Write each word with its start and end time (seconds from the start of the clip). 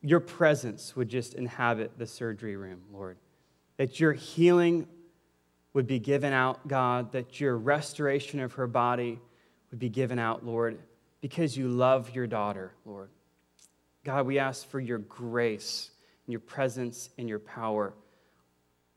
your 0.00 0.20
presence 0.20 0.96
would 0.96 1.08
just 1.08 1.34
inhabit 1.34 1.98
the 1.98 2.06
surgery 2.06 2.56
room, 2.56 2.80
Lord. 2.92 3.16
That 3.76 4.00
your 4.00 4.12
healing 4.12 4.88
would 5.72 5.86
be 5.86 5.98
given 5.98 6.32
out, 6.32 6.66
God, 6.68 7.12
that 7.12 7.40
your 7.40 7.56
restoration 7.56 8.40
of 8.40 8.54
her 8.54 8.66
body 8.66 9.20
would 9.70 9.78
be 9.78 9.88
given 9.88 10.18
out, 10.18 10.44
Lord, 10.44 10.78
because 11.20 11.56
you 11.56 11.68
love 11.68 12.14
your 12.14 12.26
daughter, 12.26 12.72
Lord. 12.84 13.08
God, 14.04 14.26
we 14.26 14.38
ask 14.38 14.68
for 14.68 14.80
your 14.80 14.98
grace 14.98 15.90
and 16.26 16.32
your 16.32 16.40
presence 16.40 17.10
and 17.16 17.28
your 17.28 17.38
power 17.38 17.94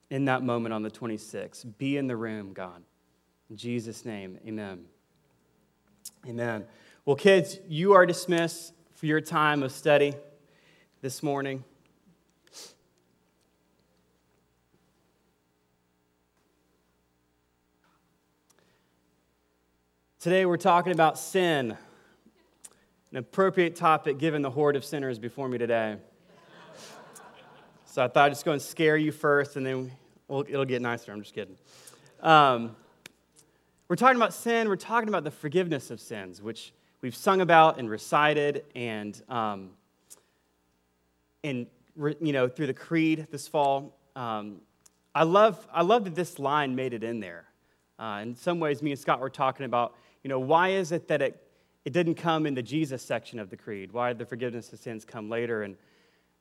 in 0.09 0.25
that 0.25 0.43
moment 0.43 0.73
on 0.73 0.81
the 0.81 0.91
26th. 0.91 1.65
Be 1.77 1.97
in 1.97 2.07
the 2.07 2.15
room, 2.15 2.53
God. 2.53 2.81
In 3.49 3.55
Jesus' 3.55 4.03
name, 4.03 4.39
amen. 4.47 4.85
Amen. 6.27 6.65
Well, 7.05 7.15
kids, 7.15 7.59
you 7.67 7.93
are 7.93 8.07
dismissed 8.07 8.73
for 9.05 9.09
your 9.09 9.21
time 9.21 9.61
of 9.61 9.71
study 9.71 10.15
this 11.03 11.21
morning. 11.21 11.63
Today 20.19 20.47
we're 20.47 20.57
talking 20.57 20.91
about 20.91 21.19
sin, 21.19 21.77
an 23.11 23.17
appropriate 23.17 23.75
topic 23.75 24.17
given 24.17 24.41
the 24.41 24.49
horde 24.49 24.75
of 24.75 24.83
sinners 24.83 25.19
before 25.19 25.47
me 25.49 25.59
today. 25.59 25.97
So 27.85 28.03
I 28.03 28.07
thought 28.07 28.25
I'd 28.25 28.29
just 28.29 28.43
go 28.43 28.53
and 28.53 28.61
scare 28.61 28.97
you 28.97 29.11
first, 29.11 29.55
and 29.55 29.63
then 29.63 29.91
we'll, 30.27 30.41
it'll 30.49 30.65
get 30.65 30.81
nicer. 30.81 31.11
I'm 31.11 31.21
just 31.21 31.35
kidding. 31.35 31.57
Um, 32.21 32.75
we're 33.87 33.97
talking 33.97 34.17
about 34.17 34.33
sin. 34.33 34.67
We're 34.67 34.77
talking 34.77 35.09
about 35.09 35.23
the 35.23 35.29
forgiveness 35.29 35.91
of 35.91 36.01
sins, 36.01 36.41
which 36.41 36.73
we've 37.05 37.15
sung 37.15 37.39
about 37.39 37.77
and 37.77 37.87
recited, 37.87 38.65
and 38.73 39.21
um, 39.29 39.69
and 41.43 41.67
you 41.95 42.33
know 42.33 42.47
through 42.47 42.65
the 42.65 42.73
creed 42.73 43.27
this 43.29 43.47
fall. 43.47 43.95
Um, 44.15 44.61
I 45.13 45.21
love 45.21 45.67
I 45.71 45.83
love 45.83 46.05
that 46.05 46.15
this 46.15 46.39
line 46.39 46.73
made 46.73 46.95
it 46.95 47.03
in 47.03 47.19
there. 47.19 47.45
Uh, 47.99 48.21
in 48.23 48.35
some 48.35 48.59
ways, 48.59 48.81
me 48.81 48.89
and 48.89 48.99
Scott 48.99 49.19
were 49.19 49.29
talking 49.29 49.67
about 49.67 49.93
you 50.23 50.29
know 50.29 50.39
why 50.39 50.69
is 50.69 50.91
it 50.91 51.07
that 51.09 51.21
it 51.21 51.47
it 51.85 51.93
didn't 51.93 52.15
come 52.15 52.47
in 52.47 52.55
the 52.55 52.63
Jesus 52.63 53.03
section 53.03 53.37
of 53.37 53.51
the 53.51 53.55
creed? 53.55 53.91
Why 53.91 54.07
did 54.07 54.17
the 54.17 54.25
forgiveness 54.25 54.73
of 54.73 54.79
sins 54.79 55.05
come 55.05 55.29
later? 55.29 55.61
And 55.61 55.77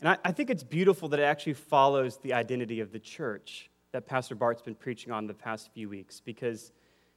and 0.01 0.09
I, 0.09 0.17
I 0.25 0.33
think 0.33 0.49
it's 0.49 0.63
beautiful 0.63 1.11
that 1.11 1.21
it 1.21 1.25
actually 1.25 1.53
follows 1.53 2.17
the 2.23 2.33
identity 2.33 2.81
of 2.81 2.91
the 2.91 3.01
church 3.01 3.69
that 3.93 4.07
Pastor 4.07 4.35
Bart's 4.35 4.63
been 4.63 4.75
preaching 4.75 5.13
on 5.13 5.27
the 5.27 5.35
past 5.35 5.69
few 5.75 5.91
weeks 5.91 6.21
because 6.21 6.73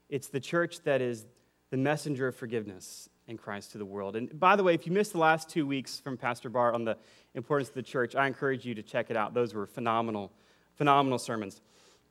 it's 0.10 0.28
the 0.28 0.42
church 0.42 0.82
that 0.82 1.02
is 1.02 1.26
the 1.70 1.78
messenger 1.78 2.28
of 2.28 2.36
forgiveness 2.36 3.08
in 3.28 3.38
Christ 3.38 3.72
to 3.74 3.78
the 3.78 3.86
world. 3.86 4.16
And 4.16 4.40
by 4.40 4.56
the 4.56 4.64
way, 4.64 4.74
if 4.74 4.86
you 4.86 4.92
missed 4.92 5.12
the 5.12 5.18
last 5.20 5.50
two 5.50 5.68
weeks 5.68 6.00
from 6.00 6.18
Pastor 6.18 6.50
Bart 6.50 6.74
on 6.74 6.86
the 6.86 6.98
importance 7.36 7.70
of 7.70 7.76
the 7.76 7.84
church, 7.84 8.16
I 8.16 8.26
encourage 8.28 8.66
you 8.66 8.74
to 8.76 8.82
check 8.82 9.10
it 9.10 9.18
out. 9.18 9.34
Those 9.34 9.54
were 9.54 9.66
phenomenal, 9.66 10.32
phenomenal 10.76 11.20
sermons. 11.20 11.62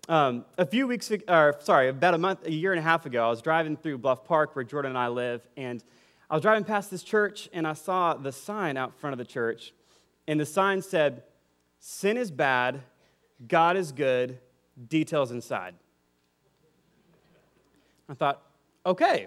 Um, 0.08 0.44
a 0.56 0.66
few 0.66 0.86
weeks, 0.86 1.10
or 1.26 1.56
sorry, 1.60 1.88
about 1.88 2.14
a 2.14 2.18
month, 2.18 2.46
a 2.46 2.52
year 2.52 2.72
and 2.72 2.78
a 2.78 2.82
half 2.82 3.06
ago, 3.06 3.26
I 3.26 3.30
was 3.30 3.42
driving 3.42 3.76
through 3.76 3.98
Bluff 3.98 4.24
Park 4.24 4.54
where 4.54 4.64
Jordan 4.64 4.90
and 4.90 4.98
I 4.98 5.08
live, 5.08 5.46
and 5.56 5.82
I 6.30 6.34
was 6.34 6.42
driving 6.42 6.64
past 6.64 6.90
this 6.90 7.02
church, 7.02 7.48
and 7.52 7.66
I 7.66 7.72
saw 7.72 8.14
the 8.14 8.30
sign 8.30 8.76
out 8.76 8.94
front 8.98 9.14
of 9.14 9.18
the 9.18 9.24
church, 9.24 9.72
and 10.28 10.38
the 10.38 10.46
sign 10.46 10.82
said, 10.82 11.24
"Sin 11.80 12.16
is 12.16 12.30
bad, 12.30 12.82
God 13.48 13.76
is 13.76 13.90
good, 13.90 14.38
details 14.88 15.32
inside." 15.32 15.74
I 18.08 18.14
thought, 18.14 18.42
okay. 18.84 19.26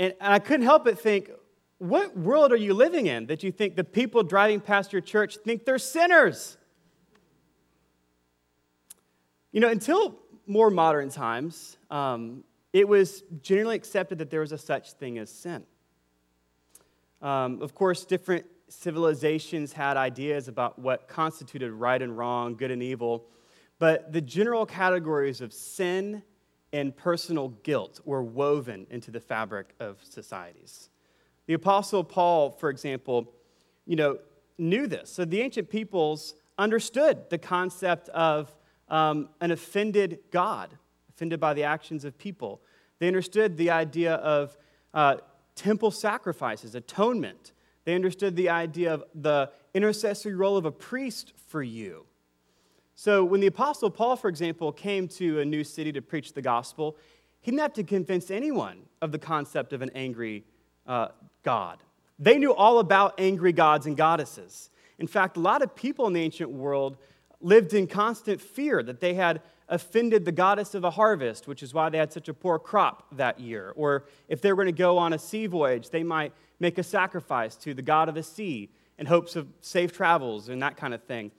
And, 0.00 0.14
and 0.18 0.32
I 0.32 0.38
couldn't 0.38 0.64
help 0.64 0.84
but 0.84 0.98
think, 0.98 1.30
what 1.76 2.16
world 2.16 2.52
are 2.52 2.56
you 2.56 2.72
living 2.72 3.06
in 3.06 3.26
that 3.26 3.42
you 3.42 3.52
think 3.52 3.76
the 3.76 3.84
people 3.84 4.22
driving 4.22 4.58
past 4.58 4.94
your 4.94 5.02
church 5.02 5.36
think 5.36 5.66
they're 5.66 5.78
sinners? 5.78 6.56
You 9.52 9.60
know, 9.60 9.68
until 9.68 10.18
more 10.46 10.70
modern 10.70 11.10
times, 11.10 11.76
um, 11.90 12.44
it 12.72 12.88
was 12.88 13.24
generally 13.42 13.76
accepted 13.76 14.18
that 14.18 14.30
there 14.30 14.40
was 14.40 14.52
a 14.52 14.58
such 14.58 14.92
thing 14.92 15.18
as 15.18 15.30
sin. 15.30 15.64
Um, 17.20 17.60
of 17.60 17.74
course, 17.74 18.06
different 18.06 18.46
civilizations 18.68 19.74
had 19.74 19.98
ideas 19.98 20.48
about 20.48 20.78
what 20.78 21.08
constituted 21.08 21.72
right 21.72 22.00
and 22.00 22.16
wrong, 22.16 22.54
good 22.54 22.70
and 22.70 22.82
evil, 22.82 23.26
but 23.78 24.12
the 24.14 24.22
general 24.22 24.64
categories 24.64 25.42
of 25.42 25.52
sin 25.52 26.22
and 26.72 26.96
personal 26.96 27.48
guilt 27.62 28.00
were 28.04 28.22
woven 28.22 28.86
into 28.90 29.10
the 29.10 29.20
fabric 29.20 29.74
of 29.80 29.98
societies. 30.04 30.90
The 31.46 31.54
Apostle 31.54 32.04
Paul, 32.04 32.50
for 32.50 32.70
example, 32.70 33.32
you 33.86 33.96
know, 33.96 34.18
knew 34.56 34.86
this. 34.86 35.10
So 35.10 35.24
the 35.24 35.40
ancient 35.40 35.68
peoples 35.68 36.34
understood 36.58 37.28
the 37.30 37.38
concept 37.38 38.08
of 38.10 38.54
um, 38.88 39.30
an 39.40 39.50
offended 39.50 40.18
God, 40.30 40.76
offended 41.08 41.40
by 41.40 41.54
the 41.54 41.64
actions 41.64 42.04
of 42.04 42.16
people. 42.18 42.60
They 42.98 43.08
understood 43.08 43.56
the 43.56 43.70
idea 43.70 44.14
of 44.14 44.56
uh, 44.92 45.16
temple 45.54 45.90
sacrifices, 45.90 46.74
atonement. 46.74 47.52
They 47.84 47.94
understood 47.94 48.36
the 48.36 48.50
idea 48.50 48.94
of 48.94 49.04
the 49.14 49.50
intercessory 49.74 50.34
role 50.34 50.56
of 50.56 50.66
a 50.66 50.72
priest 50.72 51.32
for 51.48 51.62
you. 51.62 52.04
So, 53.02 53.24
when 53.24 53.40
the 53.40 53.46
Apostle 53.46 53.88
Paul, 53.88 54.14
for 54.14 54.28
example, 54.28 54.72
came 54.72 55.08
to 55.08 55.40
a 55.40 55.44
new 55.46 55.64
city 55.64 55.90
to 55.92 56.02
preach 56.02 56.34
the 56.34 56.42
gospel, 56.42 56.98
he 57.40 57.50
didn't 57.50 57.62
have 57.62 57.72
to 57.72 57.82
convince 57.82 58.30
anyone 58.30 58.82
of 59.00 59.10
the 59.10 59.18
concept 59.18 59.72
of 59.72 59.80
an 59.80 59.90
angry 59.94 60.44
uh, 60.86 61.08
God. 61.42 61.78
They 62.18 62.36
knew 62.36 62.52
all 62.52 62.78
about 62.78 63.18
angry 63.18 63.54
gods 63.54 63.86
and 63.86 63.96
goddesses. 63.96 64.68
In 64.98 65.06
fact, 65.06 65.38
a 65.38 65.40
lot 65.40 65.62
of 65.62 65.74
people 65.74 66.08
in 66.08 66.12
the 66.12 66.20
ancient 66.20 66.50
world 66.50 66.98
lived 67.40 67.72
in 67.72 67.86
constant 67.86 68.38
fear 68.38 68.82
that 68.82 69.00
they 69.00 69.14
had 69.14 69.40
offended 69.70 70.26
the 70.26 70.32
goddess 70.32 70.74
of 70.74 70.82
the 70.82 70.90
harvest, 70.90 71.48
which 71.48 71.62
is 71.62 71.72
why 71.72 71.88
they 71.88 71.96
had 71.96 72.12
such 72.12 72.28
a 72.28 72.34
poor 72.34 72.58
crop 72.58 73.06
that 73.12 73.40
year. 73.40 73.72
Or 73.76 74.04
if 74.28 74.42
they 74.42 74.52
were 74.52 74.62
going 74.62 74.74
to 74.74 74.78
go 74.78 74.98
on 74.98 75.14
a 75.14 75.18
sea 75.18 75.46
voyage, 75.46 75.88
they 75.88 76.02
might 76.02 76.34
make 76.58 76.76
a 76.76 76.82
sacrifice 76.82 77.56
to 77.56 77.72
the 77.72 77.80
god 77.80 78.10
of 78.10 78.14
the 78.14 78.22
sea 78.22 78.68
in 78.98 79.06
hopes 79.06 79.36
of 79.36 79.48
safe 79.62 79.90
travels 79.90 80.50
and 80.50 80.60
that 80.60 80.76
kind 80.76 80.92
of 80.92 81.02
thing. 81.04 81.30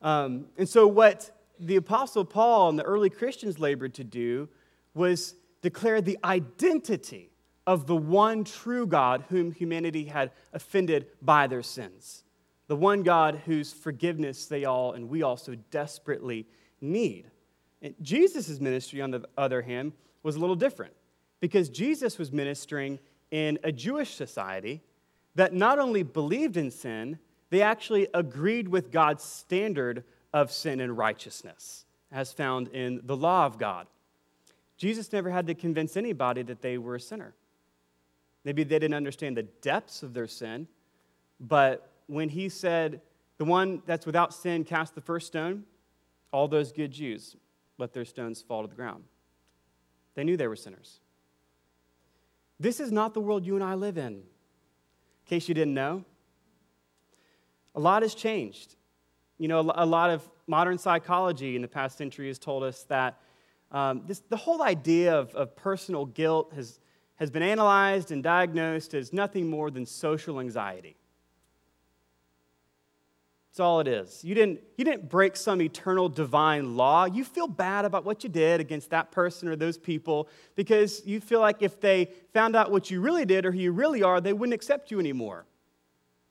Um, 0.00 0.46
and 0.56 0.68
so, 0.68 0.86
what 0.86 1.30
the 1.58 1.76
Apostle 1.76 2.24
Paul 2.24 2.70
and 2.70 2.78
the 2.78 2.84
early 2.84 3.10
Christians 3.10 3.58
labored 3.58 3.94
to 3.94 4.04
do 4.04 4.48
was 4.94 5.34
declare 5.60 6.00
the 6.00 6.18
identity 6.24 7.30
of 7.66 7.86
the 7.86 7.96
one 7.96 8.44
true 8.44 8.86
God 8.86 9.24
whom 9.28 9.52
humanity 9.52 10.04
had 10.04 10.30
offended 10.52 11.06
by 11.20 11.46
their 11.46 11.62
sins. 11.62 12.24
The 12.68 12.76
one 12.76 13.02
God 13.02 13.42
whose 13.44 13.72
forgiveness 13.72 14.46
they 14.46 14.64
all 14.64 14.92
and 14.92 15.08
we 15.08 15.22
all 15.22 15.36
so 15.36 15.54
desperately 15.70 16.46
need. 16.80 17.30
Jesus' 18.00 18.60
ministry, 18.60 19.00
on 19.00 19.10
the 19.10 19.24
other 19.36 19.62
hand, 19.62 19.92
was 20.22 20.36
a 20.36 20.40
little 20.40 20.56
different 20.56 20.92
because 21.40 21.68
Jesus 21.68 22.18
was 22.18 22.32
ministering 22.32 22.98
in 23.30 23.58
a 23.62 23.70
Jewish 23.70 24.14
society 24.14 24.82
that 25.34 25.52
not 25.52 25.78
only 25.78 26.02
believed 26.02 26.56
in 26.56 26.70
sin, 26.70 27.18
they 27.50 27.62
actually 27.62 28.08
agreed 28.14 28.68
with 28.68 28.90
God's 28.90 29.24
standard 29.24 30.04
of 30.32 30.52
sin 30.52 30.80
and 30.80 30.96
righteousness, 30.96 31.86
as 32.12 32.32
found 32.32 32.68
in 32.68 33.00
the 33.04 33.16
law 33.16 33.46
of 33.46 33.58
God. 33.58 33.86
Jesus 34.76 35.12
never 35.12 35.30
had 35.30 35.46
to 35.46 35.54
convince 35.54 35.96
anybody 35.96 36.42
that 36.42 36.62
they 36.62 36.78
were 36.78 36.96
a 36.96 37.00
sinner. 37.00 37.34
Maybe 38.44 38.64
they 38.64 38.78
didn't 38.78 38.94
understand 38.94 39.36
the 39.36 39.42
depths 39.42 40.02
of 40.02 40.14
their 40.14 40.26
sin, 40.26 40.68
but 41.40 41.90
when 42.06 42.28
he 42.28 42.48
said, 42.48 43.00
The 43.38 43.44
one 43.44 43.82
that's 43.86 44.06
without 44.06 44.34
sin 44.34 44.64
cast 44.64 44.94
the 44.94 45.00
first 45.00 45.26
stone, 45.26 45.64
all 46.32 46.48
those 46.48 46.72
good 46.72 46.90
Jews 46.90 47.36
let 47.78 47.92
their 47.92 48.04
stones 48.04 48.42
fall 48.42 48.62
to 48.62 48.68
the 48.68 48.74
ground. 48.74 49.04
They 50.14 50.24
knew 50.24 50.36
they 50.36 50.48
were 50.48 50.56
sinners. 50.56 51.00
This 52.60 52.80
is 52.80 52.90
not 52.90 53.14
the 53.14 53.20
world 53.20 53.46
you 53.46 53.54
and 53.54 53.62
I 53.62 53.74
live 53.74 53.98
in. 53.98 54.14
In 54.14 54.22
case 55.26 55.48
you 55.48 55.54
didn't 55.54 55.74
know, 55.74 56.04
a 57.78 57.80
lot 57.80 58.02
has 58.02 58.12
changed. 58.12 58.74
You 59.38 59.46
know, 59.46 59.60
a 59.72 59.86
lot 59.86 60.10
of 60.10 60.28
modern 60.48 60.78
psychology 60.78 61.54
in 61.54 61.62
the 61.62 61.68
past 61.68 61.96
century 61.96 62.26
has 62.26 62.36
told 62.36 62.64
us 62.64 62.82
that 62.88 63.20
um, 63.70 64.02
this, 64.04 64.20
the 64.28 64.36
whole 64.36 64.62
idea 64.62 65.16
of, 65.16 65.32
of 65.36 65.54
personal 65.54 66.04
guilt 66.04 66.52
has, 66.56 66.80
has 67.14 67.30
been 67.30 67.42
analyzed 67.42 68.10
and 68.10 68.20
diagnosed 68.20 68.94
as 68.94 69.12
nothing 69.12 69.48
more 69.48 69.70
than 69.70 69.86
social 69.86 70.40
anxiety. 70.40 70.96
That's 73.52 73.60
all 73.60 73.78
it 73.78 73.86
is. 73.86 74.24
You 74.24 74.34
didn't, 74.34 74.58
you 74.76 74.84
didn't 74.84 75.08
break 75.08 75.36
some 75.36 75.62
eternal 75.62 76.08
divine 76.08 76.76
law. 76.76 77.04
You 77.04 77.22
feel 77.22 77.46
bad 77.46 77.84
about 77.84 78.04
what 78.04 78.24
you 78.24 78.28
did 78.28 78.60
against 78.60 78.90
that 78.90 79.12
person 79.12 79.46
or 79.46 79.54
those 79.54 79.78
people 79.78 80.28
because 80.56 81.06
you 81.06 81.20
feel 81.20 81.38
like 81.38 81.62
if 81.62 81.80
they 81.80 82.10
found 82.34 82.56
out 82.56 82.72
what 82.72 82.90
you 82.90 83.00
really 83.00 83.24
did 83.24 83.46
or 83.46 83.52
who 83.52 83.60
you 83.60 83.70
really 83.70 84.02
are, 84.02 84.20
they 84.20 84.32
wouldn't 84.32 84.54
accept 84.54 84.90
you 84.90 84.98
anymore. 84.98 85.46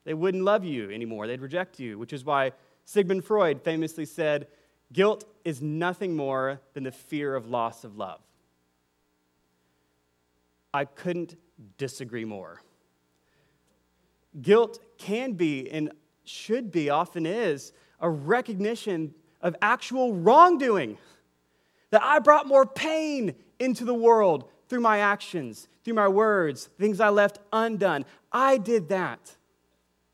They 0.07 0.13
wouldn't 0.13 0.45
love 0.45 0.63
you 0.63 0.89
anymore, 0.89 1.27
they'd 1.27 1.41
reject 1.41 1.81
you, 1.81 1.99
which 1.99 2.13
is 2.13 2.23
why 2.23 2.53
Sigmund 2.85 3.25
Freud 3.25 3.61
famously 3.61 4.05
said, 4.05 4.47
Guilt 4.93 5.25
is 5.43 5.61
nothing 5.61 6.15
more 6.15 6.61
than 6.73 6.85
the 6.85 6.93
fear 6.93 7.35
of 7.35 7.49
loss 7.49 7.83
of 7.83 7.97
love. 7.97 8.21
I 10.73 10.85
couldn't 10.85 11.35
disagree 11.77 12.23
more. 12.23 12.61
Guilt 14.41 14.79
can 14.97 15.33
be 15.33 15.69
and 15.69 15.91
should 16.23 16.71
be, 16.71 16.89
often 16.89 17.25
is, 17.25 17.73
a 17.99 18.09
recognition 18.09 19.13
of 19.41 19.57
actual 19.61 20.13
wrongdoing. 20.13 20.97
That 21.89 22.01
I 22.01 22.19
brought 22.19 22.47
more 22.47 22.65
pain 22.65 23.35
into 23.59 23.83
the 23.83 23.93
world 23.93 24.49
through 24.69 24.79
my 24.79 24.99
actions, 24.99 25.67
through 25.83 25.95
my 25.95 26.07
words, 26.07 26.69
things 26.79 27.01
I 27.01 27.09
left 27.09 27.39
undone. 27.51 28.05
I 28.31 28.57
did 28.57 28.87
that. 28.87 29.36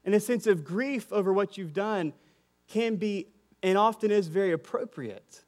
And 0.05 0.13
a 0.13 0.19
sense 0.19 0.47
of 0.47 0.63
grief 0.63 1.11
over 1.11 1.31
what 1.31 1.57
you've 1.57 1.73
done 1.73 2.13
can 2.67 2.95
be 2.97 3.27
and 3.61 3.77
often 3.77 4.11
is 4.11 4.27
very 4.27 4.51
appropriate. 4.51 5.43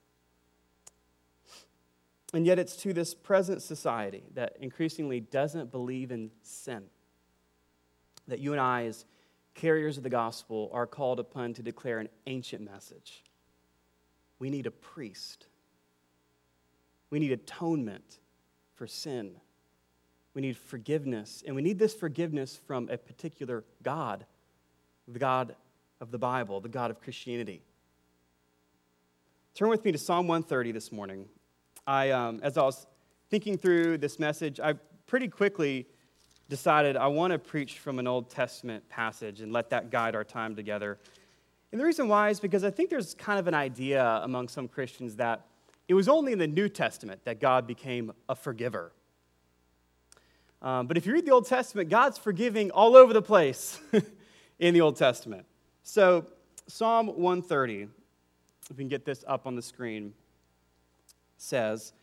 And 2.33 2.45
yet, 2.45 2.59
it's 2.59 2.75
to 2.77 2.93
this 2.93 3.13
present 3.13 3.61
society 3.61 4.23
that 4.33 4.57
increasingly 4.59 5.19
doesn't 5.19 5.71
believe 5.71 6.11
in 6.11 6.31
sin 6.41 6.85
that 8.27 8.39
you 8.39 8.51
and 8.51 8.61
I, 8.61 8.85
as 8.85 9.05
carriers 9.53 9.97
of 9.97 10.03
the 10.03 10.09
gospel, 10.09 10.69
are 10.73 10.87
called 10.87 11.19
upon 11.19 11.53
to 11.53 11.63
declare 11.63 11.99
an 11.99 12.09
ancient 12.27 12.63
message. 12.63 13.23
We 14.39 14.49
need 14.49 14.65
a 14.65 14.71
priest, 14.71 15.47
we 17.09 17.19
need 17.19 17.31
atonement 17.31 18.19
for 18.73 18.87
sin, 18.87 19.35
we 20.33 20.41
need 20.41 20.57
forgiveness, 20.57 21.43
and 21.45 21.55
we 21.55 21.61
need 21.61 21.79
this 21.79 21.93
forgiveness 21.93 22.59
from 22.67 22.89
a 22.89 22.97
particular 22.97 23.63
God, 23.81 24.25
the 25.07 25.19
God 25.19 25.55
of 26.01 26.11
the 26.11 26.17
Bible, 26.17 26.59
the 26.59 26.69
God 26.69 26.91
of 26.91 27.01
Christianity. 27.01 27.61
Turn 29.53 29.69
with 29.69 29.85
me 29.85 29.91
to 29.91 29.97
Psalm 29.97 30.27
130 30.27 30.71
this 30.71 30.91
morning. 30.91 31.25
I, 31.87 32.09
um, 32.09 32.39
as 32.43 32.57
I 32.57 32.63
was 32.63 32.87
thinking 33.29 33.57
through 33.57 33.99
this 33.99 34.19
message, 34.19 34.59
I 34.59 34.73
pretty 35.07 35.27
quickly 35.27 35.87
decided 36.49 36.97
I 36.97 37.07
want 37.07 37.31
to 37.31 37.39
preach 37.39 37.79
from 37.79 37.99
an 37.99 38.07
Old 38.07 38.29
Testament 38.29 38.87
passage 38.89 39.41
and 39.41 39.51
let 39.53 39.69
that 39.69 39.91
guide 39.91 40.15
our 40.15 40.23
time 40.23 40.55
together. 40.55 40.97
And 41.71 41.79
the 41.79 41.85
reason 41.85 42.07
why 42.07 42.29
is 42.29 42.39
because 42.39 42.63
I 42.63 42.69
think 42.69 42.89
there's 42.89 43.13
kind 43.15 43.39
of 43.39 43.47
an 43.47 43.53
idea 43.53 44.21
among 44.23 44.47
some 44.47 44.67
Christians 44.67 45.15
that 45.17 45.45
it 45.87 45.93
was 45.93 46.07
only 46.07 46.33
in 46.33 46.39
the 46.39 46.47
New 46.47 46.69
Testament 46.69 47.21
that 47.25 47.39
God 47.39 47.67
became 47.67 48.11
a 48.27 48.35
forgiver. 48.35 48.91
Um, 50.61 50.87
but 50.87 50.97
if 50.97 51.05
you 51.05 51.13
read 51.13 51.25
the 51.25 51.31
Old 51.31 51.47
Testament, 51.47 51.89
God's 51.89 52.17
forgiving 52.17 52.71
all 52.71 52.95
over 52.95 53.13
the 53.13 53.21
place 53.21 53.79
in 54.59 54.73
the 54.73 54.81
Old 54.81 54.95
Testament. 54.95 55.45
So, 55.83 56.25
Psalm 56.67 57.07
130, 57.07 57.83
if 57.83 57.89
we 58.71 58.75
can 58.77 58.87
get 58.87 59.05
this 59.05 59.23
up 59.27 59.45
on 59.45 59.55
the 59.55 59.61
screen, 59.61 60.13
says, 61.37 61.93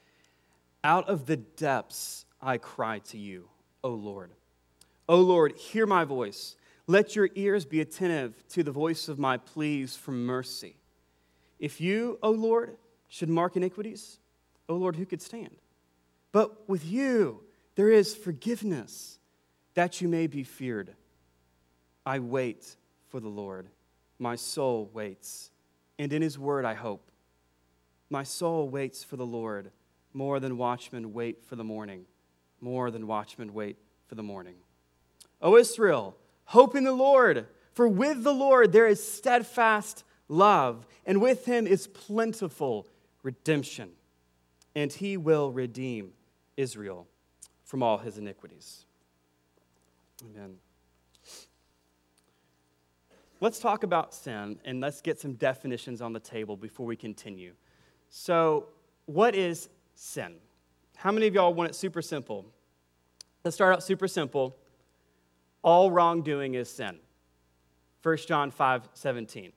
Out 0.85 1.09
of 1.09 1.27
the 1.27 1.37
depths 1.37 2.25
I 2.41 2.59
cry 2.59 3.01
to 3.11 3.19
you. 3.19 3.49
O 3.85 3.91
Lord. 3.91 4.31
O 5.09 5.21
Lord, 5.21 5.57
hear 5.57 5.87
my 5.87 6.05
voice. 6.05 6.57
Let 6.87 7.17
your 7.17 7.29
ears 7.35 7.65
be 7.65 7.81
attentive 7.81 8.45
to 8.51 8.63
the 8.63 8.71
voice 8.71 9.09
of 9.09 9.19
my 9.19 9.37
pleas 9.37 9.97
for 9.97 10.13
mercy. 10.13 10.77
If 11.59 11.81
you, 11.81 12.19
O 12.23 12.31
Lord, 12.31 12.77
should 13.09 13.29
mark 13.29 13.57
iniquities, 13.57 14.19
O 14.69 14.75
Lord, 14.75 14.97
who 14.97 15.07
could 15.07 15.23
stand? 15.23 15.57
But 16.33 16.69
with 16.69 16.85
you 16.85 17.43
there 17.75 17.91
is 17.91 18.15
forgiveness, 18.15 19.19
that 19.75 20.01
you 20.01 20.09
may 20.09 20.27
be 20.27 20.45
feared. 20.45 20.95
I 22.05 22.19
wait 22.19 22.77
for 23.09 23.21
the 23.21 23.29
Lord. 23.29 23.69
My 24.19 24.37
soul 24.37 24.91
waits, 24.93 25.51
and 25.99 26.13
in 26.13 26.23
his 26.23 26.39
word 26.39 26.65
I 26.65 26.75
hope. 26.75 27.11
My 28.11 28.23
soul 28.23 28.69
waits 28.69 29.03
for 29.03 29.17
the 29.17 29.27
Lord 29.27 29.71
more 30.13 30.41
than 30.41 30.59
watchmen 30.59 31.13
wait 31.13 31.45
for 31.45 31.57
the 31.57 31.65
morning 31.65 32.07
more 32.63 32.91
than 32.91 33.07
watchmen 33.07 33.53
wait 33.53 33.77
for 34.07 34.15
the 34.15 34.23
morning. 34.23 34.55
O 35.43 35.57
Israel, 35.57 36.17
hope 36.45 36.77
in 36.77 36.85
the 36.85 36.93
Lord, 36.93 37.47
for 37.75 37.89
with 37.89 38.23
the 38.23 38.33
Lord 38.33 38.73
there 38.73 38.87
is 38.87 39.07
steadfast 39.07 40.05
love, 40.29 40.87
and 41.05 41.21
with 41.21 41.45
him 41.45 41.67
is 41.67 41.89
plentiful 41.89 42.87
redemption, 43.23 43.91
and 44.75 44.93
he 44.93 45.17
will 45.17 45.51
redeem 45.51 46.13
Israel 46.57 47.09
from 47.65 47.83
all 47.83 47.99
his 47.99 48.17
iniquities. 48.17 48.87
Amen. 50.25 50.57
Let's 53.43 53.59
talk 53.59 53.83
about 53.83 54.15
sin 54.15 54.61
and 54.65 54.81
let's 54.81 55.01
get 55.01 55.19
some 55.19 55.33
definitions 55.33 56.01
on 56.01 56.13
the 56.13 56.21
table 56.21 56.57
before 56.57 56.87
we 56.87 56.95
continue. 56.95 57.55
So, 58.09 58.69
what 59.07 59.35
is 59.35 59.69
sin? 59.97 60.37
How 60.95 61.11
many 61.11 61.27
of 61.27 61.35
y'all 61.35 61.53
want 61.53 61.69
it 61.69 61.75
super 61.75 62.03
simple? 62.03 62.47
Let's 63.43 63.57
start 63.57 63.75
out 63.75 63.83
super 63.83 64.07
simple. 64.07 64.57
All 65.61 65.91
wrongdoing 65.91 66.55
is 66.55 66.71
sin. 66.71 67.01
1 68.05 68.17
John 68.29 68.53
5 68.53 68.89
17. 68.95 69.53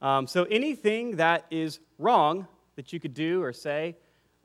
Um, 0.00 0.26
so 0.26 0.44
anything 0.44 1.16
that 1.16 1.44
is 1.50 1.80
wrong 1.98 2.48
that 2.76 2.90
you 2.90 3.00
could 3.00 3.12
do 3.12 3.42
or 3.42 3.52
say, 3.52 3.98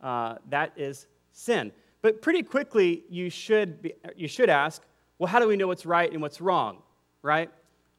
uh, 0.03 0.35
that 0.49 0.73
is 0.75 1.07
sin. 1.31 1.71
But 2.01 2.21
pretty 2.21 2.43
quickly, 2.43 3.05
you 3.09 3.29
should, 3.29 3.81
be, 3.81 3.93
you 4.17 4.27
should 4.27 4.49
ask, 4.49 4.83
well, 5.17 5.27
how 5.27 5.39
do 5.39 5.47
we 5.47 5.55
know 5.55 5.67
what's 5.67 5.85
right 5.85 6.11
and 6.11 6.21
what's 6.21 6.41
wrong, 6.41 6.79
right? 7.21 7.49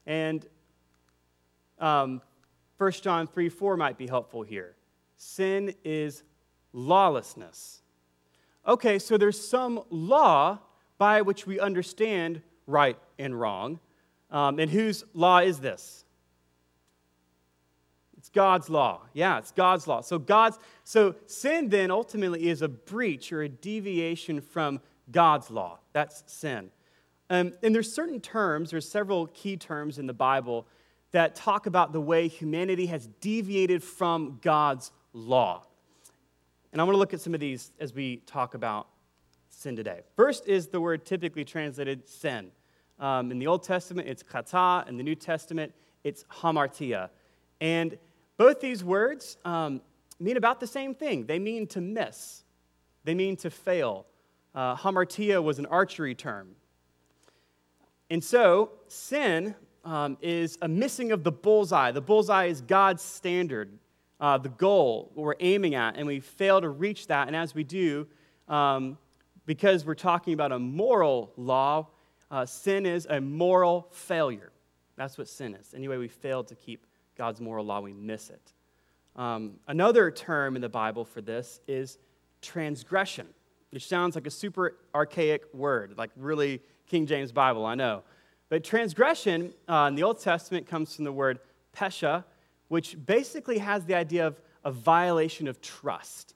And 0.05 0.45
um, 1.79 2.21
1 2.77 2.91
John 2.93 3.27
3 3.27 3.49
4 3.49 3.77
might 3.77 3.97
be 3.97 4.07
helpful 4.07 4.41
here. 4.43 4.75
Sin 5.17 5.75
is 5.83 6.23
lawlessness. 6.73 7.81
Okay, 8.67 8.99
so 8.99 9.17
there's 9.17 9.39
some 9.39 9.83
law 9.89 10.59
by 10.97 11.21
which 11.21 11.47
we 11.47 11.59
understand 11.59 12.41
right 12.67 12.97
and 13.17 13.39
wrong. 13.39 13.79
Um, 14.29 14.59
and 14.59 14.69
whose 14.71 15.03
law 15.13 15.39
is 15.39 15.59
this? 15.59 16.05
It's 18.17 18.29
God's 18.29 18.69
law. 18.69 19.01
Yeah, 19.13 19.39
it's 19.39 19.51
God's 19.51 19.87
law. 19.87 20.01
So 20.01 20.19
God's 20.19 20.59
so 20.83 21.15
sin 21.25 21.69
then 21.69 21.89
ultimately 21.89 22.49
is 22.49 22.61
a 22.61 22.67
breach 22.67 23.33
or 23.33 23.41
a 23.41 23.49
deviation 23.49 24.41
from 24.41 24.79
God's 25.11 25.49
law. 25.49 25.79
That's 25.91 26.23
sin. 26.27 26.69
Um, 27.31 27.53
and 27.63 27.73
there's 27.73 27.89
certain 27.89 28.19
terms, 28.19 28.71
there's 28.71 28.87
several 28.87 29.27
key 29.27 29.55
terms 29.55 29.97
in 29.97 30.05
the 30.05 30.13
Bible 30.13 30.67
that 31.11 31.33
talk 31.33 31.65
about 31.65 31.93
the 31.93 32.01
way 32.01 32.27
humanity 32.27 32.87
has 32.87 33.07
deviated 33.21 33.81
from 33.81 34.39
God's 34.41 34.91
law. 35.13 35.63
And 36.73 36.81
I 36.81 36.83
want 36.83 36.93
to 36.93 36.99
look 36.99 37.13
at 37.13 37.21
some 37.21 37.33
of 37.33 37.39
these 37.39 37.71
as 37.79 37.93
we 37.93 38.17
talk 38.25 38.53
about 38.53 38.89
sin 39.47 39.77
today. 39.77 40.01
First 40.17 40.45
is 40.45 40.67
the 40.67 40.81
word 40.81 41.05
typically 41.05 41.45
translated 41.45 42.05
sin. 42.05 42.51
Um, 42.99 43.31
in 43.31 43.39
the 43.39 43.47
Old 43.47 43.63
Testament, 43.63 44.09
it's 44.09 44.23
kata. 44.23 44.83
In 44.89 44.97
the 44.97 45.03
New 45.03 45.15
Testament, 45.15 45.71
it's 46.03 46.25
hamartia. 46.25 47.11
And 47.61 47.97
both 48.35 48.59
these 48.59 48.83
words 48.83 49.37
um, 49.45 49.79
mean 50.19 50.35
about 50.35 50.59
the 50.59 50.67
same 50.67 50.93
thing. 50.93 51.27
They 51.27 51.39
mean 51.39 51.65
to 51.67 51.79
miss, 51.79 52.43
they 53.05 53.15
mean 53.15 53.37
to 53.37 53.49
fail. 53.49 54.05
Uh, 54.53 54.75
hamartia 54.75 55.41
was 55.41 55.59
an 55.59 55.65
archery 55.67 56.13
term. 56.13 56.55
And 58.11 58.23
so, 58.23 58.73
sin 58.87 59.55
um, 59.83 60.17
is 60.21 60.59
a 60.61 60.67
missing 60.67 61.11
of 61.11 61.23
the 61.23 61.31
bullseye. 61.31 61.91
The 61.91 62.01
bullseye 62.01 62.45
is 62.45 62.61
God's 62.61 63.01
standard 63.01 63.79
uh, 64.21 64.37
the 64.37 64.49
goal, 64.49 65.11
we're 65.15 65.33
aiming 65.39 65.73
at, 65.73 65.97
and 65.97 66.05
we 66.05 66.19
fail 66.19 66.61
to 66.61 66.69
reach 66.69 67.07
that. 67.07 67.25
And 67.25 67.35
as 67.35 67.55
we 67.55 67.63
do, 67.63 68.07
um, 68.47 68.99
because 69.47 69.83
we're 69.83 69.95
talking 69.95 70.33
about 70.33 70.51
a 70.51 70.59
moral 70.59 71.33
law, 71.35 71.87
uh, 72.29 72.45
sin 72.45 72.85
is 72.85 73.07
a 73.09 73.19
moral 73.19 73.87
failure. 73.91 74.51
That's 74.95 75.17
what 75.17 75.27
sin 75.27 75.55
is. 75.55 75.73
Anyway, 75.73 75.97
we 75.97 76.07
fail 76.07 76.43
to 76.43 76.55
keep 76.55 76.85
God's 77.17 77.41
moral 77.41 77.65
law, 77.65 77.81
we 77.81 77.93
miss 77.93 78.29
it. 78.29 78.53
Um, 79.15 79.53
another 79.67 80.11
term 80.11 80.55
in 80.55 80.61
the 80.61 80.69
Bible 80.69 81.03
for 81.03 81.21
this 81.21 81.59
is 81.67 81.97
transgression, 82.41 83.27
which 83.71 83.87
sounds 83.87 84.13
like 84.13 84.27
a 84.27 84.31
super 84.31 84.77
archaic 84.93 85.51
word, 85.51 85.95
like 85.97 86.11
really 86.15 86.61
King 86.91 87.05
James 87.05 87.31
Bible, 87.31 87.65
I 87.65 87.75
know. 87.75 88.03
But 88.49 88.65
transgression 88.65 89.53
uh, 89.65 89.85
in 89.87 89.95
the 89.95 90.03
Old 90.03 90.19
Testament 90.19 90.67
comes 90.67 90.93
from 90.93 91.05
the 91.05 91.11
word 91.13 91.39
pesha, 91.73 92.25
which 92.67 92.97
basically 93.05 93.59
has 93.59 93.85
the 93.85 93.95
idea 93.95 94.27
of 94.27 94.41
a 94.65 94.73
violation 94.73 95.47
of 95.47 95.61
trust. 95.61 96.35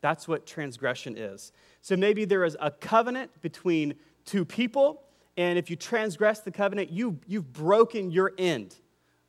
That's 0.00 0.28
what 0.28 0.46
transgression 0.46 1.16
is. 1.18 1.50
So 1.82 1.96
maybe 1.96 2.24
there 2.24 2.44
is 2.44 2.56
a 2.60 2.70
covenant 2.70 3.32
between 3.42 3.94
two 4.24 4.44
people, 4.44 5.02
and 5.36 5.58
if 5.58 5.68
you 5.68 5.74
transgress 5.74 6.38
the 6.38 6.52
covenant, 6.52 6.90
you, 6.90 7.18
you've 7.26 7.52
broken 7.52 8.12
your 8.12 8.32
end 8.38 8.76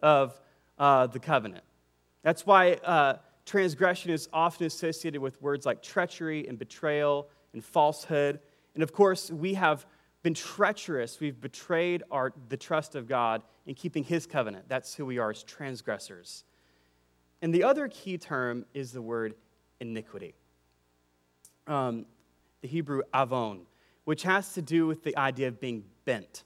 of 0.03 0.39
uh, 0.77 1.07
the 1.07 1.19
covenant. 1.19 1.63
That's 2.21 2.45
why 2.45 2.73
uh, 2.73 3.15
transgression 3.47 4.11
is 4.11 4.29
often 4.31 4.67
associated 4.67 5.21
with 5.21 5.41
words 5.41 5.65
like 5.65 5.81
treachery 5.81 6.47
and 6.47 6.59
betrayal 6.59 7.29
and 7.53 7.65
falsehood. 7.65 8.39
And 8.75 8.83
of 8.83 8.93
course, 8.93 9.31
we 9.31 9.55
have 9.55 9.87
been 10.25 10.33
treacherous. 10.33 11.19
We've 11.19 11.39
betrayed 11.39 12.01
our, 12.09 12.33
the 12.49 12.57
trust 12.57 12.95
of 12.95 13.07
God 13.07 13.43
in 13.67 13.75
keeping 13.75 14.03
his 14.03 14.25
covenant. 14.25 14.67
That's 14.67 14.95
who 14.95 15.05
we 15.05 15.19
are 15.19 15.29
as 15.29 15.43
transgressors. 15.43 16.45
And 17.43 17.53
the 17.53 17.63
other 17.63 17.87
key 17.87 18.17
term 18.17 18.65
is 18.73 18.91
the 18.91 19.03
word 19.03 19.35
iniquity. 19.79 20.33
Um, 21.67 22.07
the 22.61 22.67
Hebrew 22.67 23.03
avon, 23.13 23.67
which 24.05 24.23
has 24.23 24.53
to 24.53 24.63
do 24.63 24.87
with 24.87 25.03
the 25.03 25.15
idea 25.15 25.47
of 25.47 25.59
being 25.59 25.83
bent. 26.05 26.43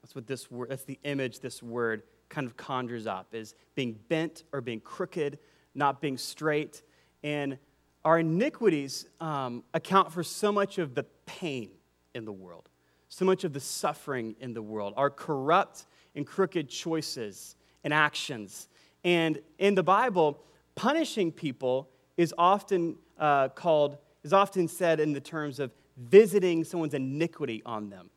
That's 0.00 0.14
what 0.14 0.26
this 0.26 0.50
word, 0.50 0.70
that's 0.70 0.84
the 0.84 0.98
image 1.04 1.40
this 1.40 1.62
word 1.62 2.04
kind 2.30 2.46
of 2.46 2.56
conjures 2.56 3.06
up 3.06 3.34
is 3.34 3.54
being 3.74 3.98
bent 4.08 4.44
or 4.50 4.62
being 4.62 4.80
crooked, 4.80 5.38
not 5.74 6.00
being 6.00 6.16
straight. 6.16 6.80
And 7.22 7.58
our 8.02 8.20
iniquities 8.20 9.04
um, 9.20 9.62
account 9.74 10.10
for 10.10 10.22
so 10.22 10.50
much 10.50 10.78
of 10.78 10.94
the 10.94 11.04
pain 11.26 11.72
in 12.14 12.24
the 12.24 12.32
world, 12.32 12.69
so 13.10 13.24
much 13.24 13.44
of 13.44 13.52
the 13.52 13.60
suffering 13.60 14.36
in 14.40 14.54
the 14.54 14.62
world, 14.62 14.94
our 14.96 15.10
corrupt 15.10 15.84
and 16.14 16.26
crooked 16.26 16.68
choices 16.68 17.56
and 17.84 17.92
actions. 17.92 18.68
And 19.04 19.40
in 19.58 19.74
the 19.74 19.82
Bible, 19.82 20.42
punishing 20.76 21.32
people 21.32 21.90
is 22.16 22.32
often 22.38 22.96
uh, 23.18 23.48
called, 23.48 23.98
is 24.22 24.32
often 24.32 24.68
said 24.68 25.00
in 25.00 25.12
the 25.12 25.20
terms 25.20 25.58
of 25.58 25.72
visiting 25.96 26.62
someone's 26.62 26.94
iniquity 26.94 27.62
on 27.66 27.90
them. 27.90 28.10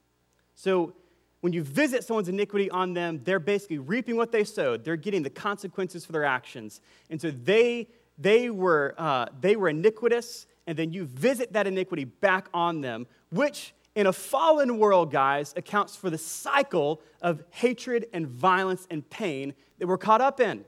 So 0.53 0.93
when 1.41 1.53
you 1.53 1.63
visit 1.63 2.03
someone's 2.03 2.29
iniquity 2.29 2.69
on 2.69 2.93
them, 2.93 3.19
they're 3.23 3.39
basically 3.39 3.79
reaping 3.79 4.15
what 4.15 4.31
they 4.31 4.43
sowed. 4.43 4.85
They're 4.85 4.95
getting 4.95 5.23
the 5.23 5.29
consequences 5.29 6.05
for 6.05 6.11
their 6.11 6.23
actions. 6.23 6.81
And 7.09 7.19
so 7.19 7.31
they, 7.31 7.87
they, 8.19 8.51
were, 8.51 8.93
uh, 8.97 9.25
they 9.41 9.55
were 9.55 9.69
iniquitous, 9.69 10.45
and 10.67 10.77
then 10.77 10.93
you 10.93 11.05
visit 11.05 11.51
that 11.53 11.65
iniquity 11.65 12.03
back 12.03 12.47
on 12.53 12.81
them, 12.81 13.07
which 13.31 13.73
in 13.95 14.07
a 14.07 14.13
fallen 14.13 14.79
world, 14.79 15.11
guys, 15.11 15.53
accounts 15.55 15.95
for 15.95 16.09
the 16.09 16.17
cycle 16.17 17.01
of 17.21 17.43
hatred 17.51 18.07
and 18.13 18.27
violence 18.27 18.87
and 18.89 19.07
pain 19.09 19.53
that 19.79 19.87
we're 19.87 19.97
caught 19.97 20.21
up 20.21 20.39
in, 20.39 20.65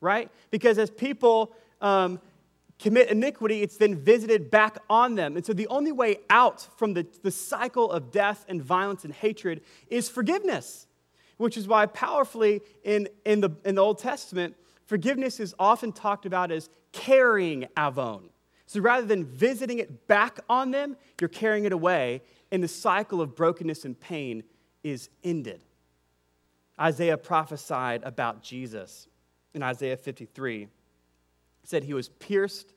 right? 0.00 0.30
Because 0.50 0.78
as 0.78 0.90
people 0.90 1.52
um, 1.80 2.20
commit 2.78 3.08
iniquity, 3.08 3.62
it's 3.62 3.76
then 3.76 3.96
visited 3.96 4.50
back 4.50 4.78
on 4.88 5.14
them. 5.14 5.36
And 5.36 5.44
so 5.44 5.52
the 5.52 5.68
only 5.68 5.92
way 5.92 6.20
out 6.30 6.66
from 6.76 6.94
the, 6.94 7.06
the 7.22 7.30
cycle 7.30 7.90
of 7.90 8.10
death 8.10 8.44
and 8.48 8.62
violence 8.62 9.04
and 9.04 9.12
hatred 9.12 9.60
is 9.88 10.08
forgiveness, 10.08 10.86
which 11.36 11.56
is 11.56 11.68
why 11.68 11.86
powerfully 11.86 12.62
in, 12.82 13.08
in, 13.26 13.40
the, 13.40 13.50
in 13.64 13.74
the 13.74 13.82
Old 13.82 13.98
Testament, 13.98 14.56
forgiveness 14.86 15.38
is 15.38 15.54
often 15.58 15.92
talked 15.92 16.24
about 16.24 16.50
as 16.50 16.70
carrying 16.92 17.66
avon. 17.76 18.30
So 18.66 18.80
rather 18.80 19.06
than 19.06 19.24
visiting 19.24 19.78
it 19.78 20.06
back 20.08 20.40
on 20.48 20.70
them, 20.70 20.96
you're 21.20 21.28
carrying 21.28 21.64
it 21.64 21.72
away, 21.72 22.22
and 22.54 22.62
the 22.62 22.68
cycle 22.68 23.20
of 23.20 23.34
brokenness 23.34 23.84
and 23.84 23.98
pain 23.98 24.44
is 24.84 25.10
ended. 25.24 25.60
Isaiah 26.80 27.18
prophesied 27.18 28.04
about 28.04 28.44
Jesus 28.44 29.08
in 29.54 29.62
Isaiah 29.64 29.96
53 29.96 30.68
said 31.64 31.82
he 31.82 31.94
was 31.94 32.10
pierced. 32.10 32.72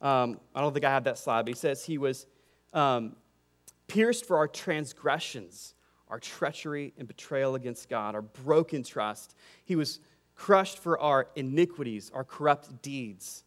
Um, 0.00 0.40
I 0.52 0.60
don't 0.60 0.72
think 0.72 0.84
I 0.84 0.90
have 0.90 1.04
that 1.04 1.16
slide, 1.16 1.42
but 1.42 1.50
he 1.50 1.54
says 1.54 1.84
he 1.84 1.96
was 1.96 2.26
um, 2.72 3.14
pierced 3.86 4.26
for 4.26 4.36
our 4.36 4.48
transgressions, 4.48 5.74
our 6.08 6.18
treachery 6.18 6.92
and 6.98 7.06
betrayal 7.06 7.54
against 7.54 7.88
God, 7.88 8.16
our 8.16 8.22
broken 8.22 8.82
trust. 8.82 9.36
He 9.64 9.76
was 9.76 10.00
crushed 10.34 10.80
for 10.80 10.98
our 10.98 11.28
iniquities, 11.36 12.10
our 12.12 12.24
corrupt 12.24 12.82
deeds. 12.82 13.44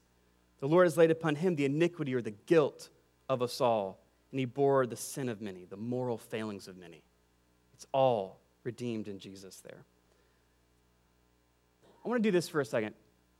The 0.61 0.67
Lord 0.69 0.85
has 0.85 0.95
laid 0.95 1.11
upon 1.11 1.35
him 1.35 1.57
the 1.57 1.65
iniquity 1.65 2.15
or 2.15 2.21
the 2.21 2.31
guilt 2.31 2.87
of 3.27 3.41
us 3.41 3.59
all, 3.59 3.99
and 4.31 4.39
he 4.39 4.45
bore 4.45 4.85
the 4.85 4.95
sin 4.95 5.29
of 5.29 5.41
many, 5.41 5.65
the 5.65 5.77
moral 5.77 6.17
failings 6.17 6.67
of 6.67 6.77
many. 6.77 7.03
It's 7.73 7.85
all 7.91 8.39
redeemed 8.63 9.07
in 9.07 9.19
Jesus 9.19 9.57
there. 9.57 9.85
I 12.03 12.09
want 12.09 12.21
to 12.21 12.27
do 12.27 12.31
this 12.31 12.49
for 12.49 12.61
a 12.61 12.65
second. 12.65 12.95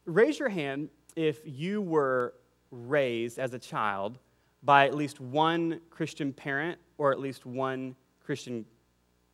Raise 0.06 0.40
your 0.40 0.50
hand 0.50 0.90
if 1.16 1.40
you 1.46 1.82
were 1.82 2.34
raised 2.72 3.40
as 3.40 3.54
a 3.54 3.60
child 3.60 4.20
by 4.64 4.86
at 4.86 4.96
least 4.96 5.20
one 5.20 5.80
Christian 5.90 6.34
parent 6.34 6.80
or 6.98 7.12
at 7.12 7.20
least 7.20 7.46
one 7.46 7.96
Christian 8.24 8.66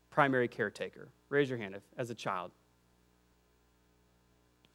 primary 0.10 0.48
caretaker? 0.48 1.10
Raise 1.30 1.50
your 1.50 1.58
hand 1.58 1.76
if, 1.76 1.82
as 1.98 2.10
a 2.10 2.16
child. 2.16 2.52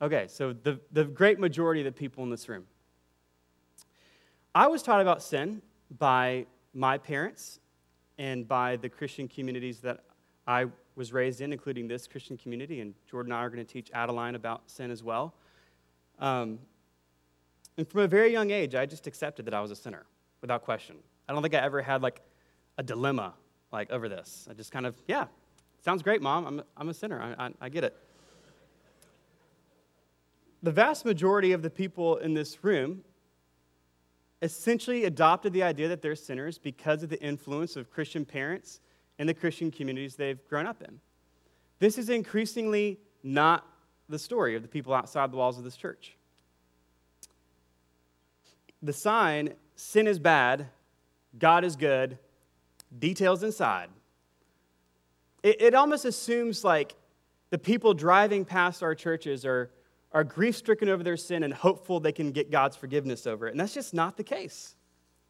Okay, 0.00 0.26
so 0.28 0.52
the, 0.52 0.80
the 0.92 1.04
great 1.04 1.38
majority 1.38 1.80
of 1.80 1.84
the 1.84 1.92
people 1.92 2.24
in 2.24 2.30
this 2.30 2.48
room. 2.48 2.64
I 4.54 4.66
was 4.66 4.82
taught 4.82 5.00
about 5.00 5.22
sin 5.22 5.62
by 5.98 6.46
my 6.78 6.96
parents 6.96 7.58
and 8.18 8.46
by 8.46 8.76
the 8.76 8.88
Christian 8.88 9.26
communities 9.26 9.80
that 9.80 10.04
I 10.46 10.66
was 10.94 11.12
raised 11.12 11.40
in, 11.40 11.52
including 11.52 11.88
this 11.88 12.06
Christian 12.06 12.36
community. 12.36 12.80
And 12.80 12.94
Jordan 13.10 13.32
and 13.32 13.40
I 13.40 13.44
are 13.44 13.50
going 13.50 13.64
to 13.64 13.70
teach 13.70 13.90
Adeline 13.92 14.36
about 14.36 14.70
sin 14.70 14.92
as 14.92 15.02
well. 15.02 15.34
Um, 16.20 16.60
and 17.76 17.86
from 17.88 18.02
a 18.02 18.06
very 18.06 18.30
young 18.30 18.52
age, 18.52 18.76
I 18.76 18.86
just 18.86 19.08
accepted 19.08 19.44
that 19.46 19.54
I 19.54 19.60
was 19.60 19.72
a 19.72 19.76
sinner 19.76 20.06
without 20.40 20.62
question. 20.62 20.96
I 21.28 21.32
don't 21.32 21.42
think 21.42 21.54
I 21.54 21.58
ever 21.58 21.82
had 21.82 22.00
like 22.00 22.20
a 22.78 22.82
dilemma 22.84 23.34
like 23.72 23.90
over 23.90 24.08
this. 24.08 24.46
I 24.48 24.54
just 24.54 24.70
kind 24.70 24.86
of, 24.86 24.94
yeah, 25.08 25.26
sounds 25.84 26.02
great, 26.02 26.22
mom. 26.22 26.46
I'm, 26.46 26.62
I'm 26.76 26.88
a 26.90 26.94
sinner. 26.94 27.20
I, 27.20 27.46
I, 27.46 27.50
I 27.60 27.68
get 27.68 27.82
it. 27.82 27.96
The 30.62 30.72
vast 30.72 31.04
majority 31.04 31.52
of 31.52 31.62
the 31.62 31.70
people 31.70 32.18
in 32.18 32.34
this 32.34 32.62
room 32.62 33.02
essentially 34.42 35.04
adopted 35.04 35.52
the 35.52 35.62
idea 35.62 35.88
that 35.88 36.02
they're 36.02 36.14
sinners 36.14 36.58
because 36.58 37.02
of 37.02 37.10
the 37.10 37.20
influence 37.22 37.76
of 37.76 37.90
Christian 37.90 38.24
parents 38.24 38.80
and 39.18 39.28
the 39.28 39.34
Christian 39.34 39.70
communities 39.70 40.16
they've 40.16 40.46
grown 40.48 40.66
up 40.66 40.82
in. 40.82 41.00
This 41.78 41.98
is 41.98 42.08
increasingly 42.08 42.98
not 43.22 43.66
the 44.08 44.18
story 44.18 44.54
of 44.54 44.62
the 44.62 44.68
people 44.68 44.94
outside 44.94 45.32
the 45.32 45.36
walls 45.36 45.58
of 45.58 45.64
this 45.64 45.76
church 45.76 46.16
the 48.82 48.92
sign 48.92 49.54
sin 49.76 50.06
is 50.06 50.18
bad, 50.18 50.66
God 51.38 51.64
is 51.64 51.76
good, 51.76 52.18
details 52.98 53.42
inside. 53.42 53.90
It, 55.42 55.60
it 55.60 55.74
almost 55.74 56.04
assumes 56.04 56.64
like 56.64 56.94
the 57.50 57.58
people 57.58 57.94
driving 57.94 58.44
past 58.44 58.82
our 58.82 58.94
churches 58.94 59.44
are, 59.44 59.70
are 60.12 60.24
grief 60.24 60.56
stricken 60.56 60.88
over 60.88 61.02
their 61.02 61.16
sin 61.16 61.42
and 61.42 61.52
hopeful 61.52 62.00
they 62.00 62.12
can 62.12 62.30
get 62.32 62.50
God's 62.50 62.76
forgiveness 62.76 63.26
over 63.26 63.46
it. 63.46 63.50
And 63.50 63.60
that's 63.60 63.74
just 63.74 63.92
not 63.92 64.16
the 64.16 64.24
case. 64.24 64.74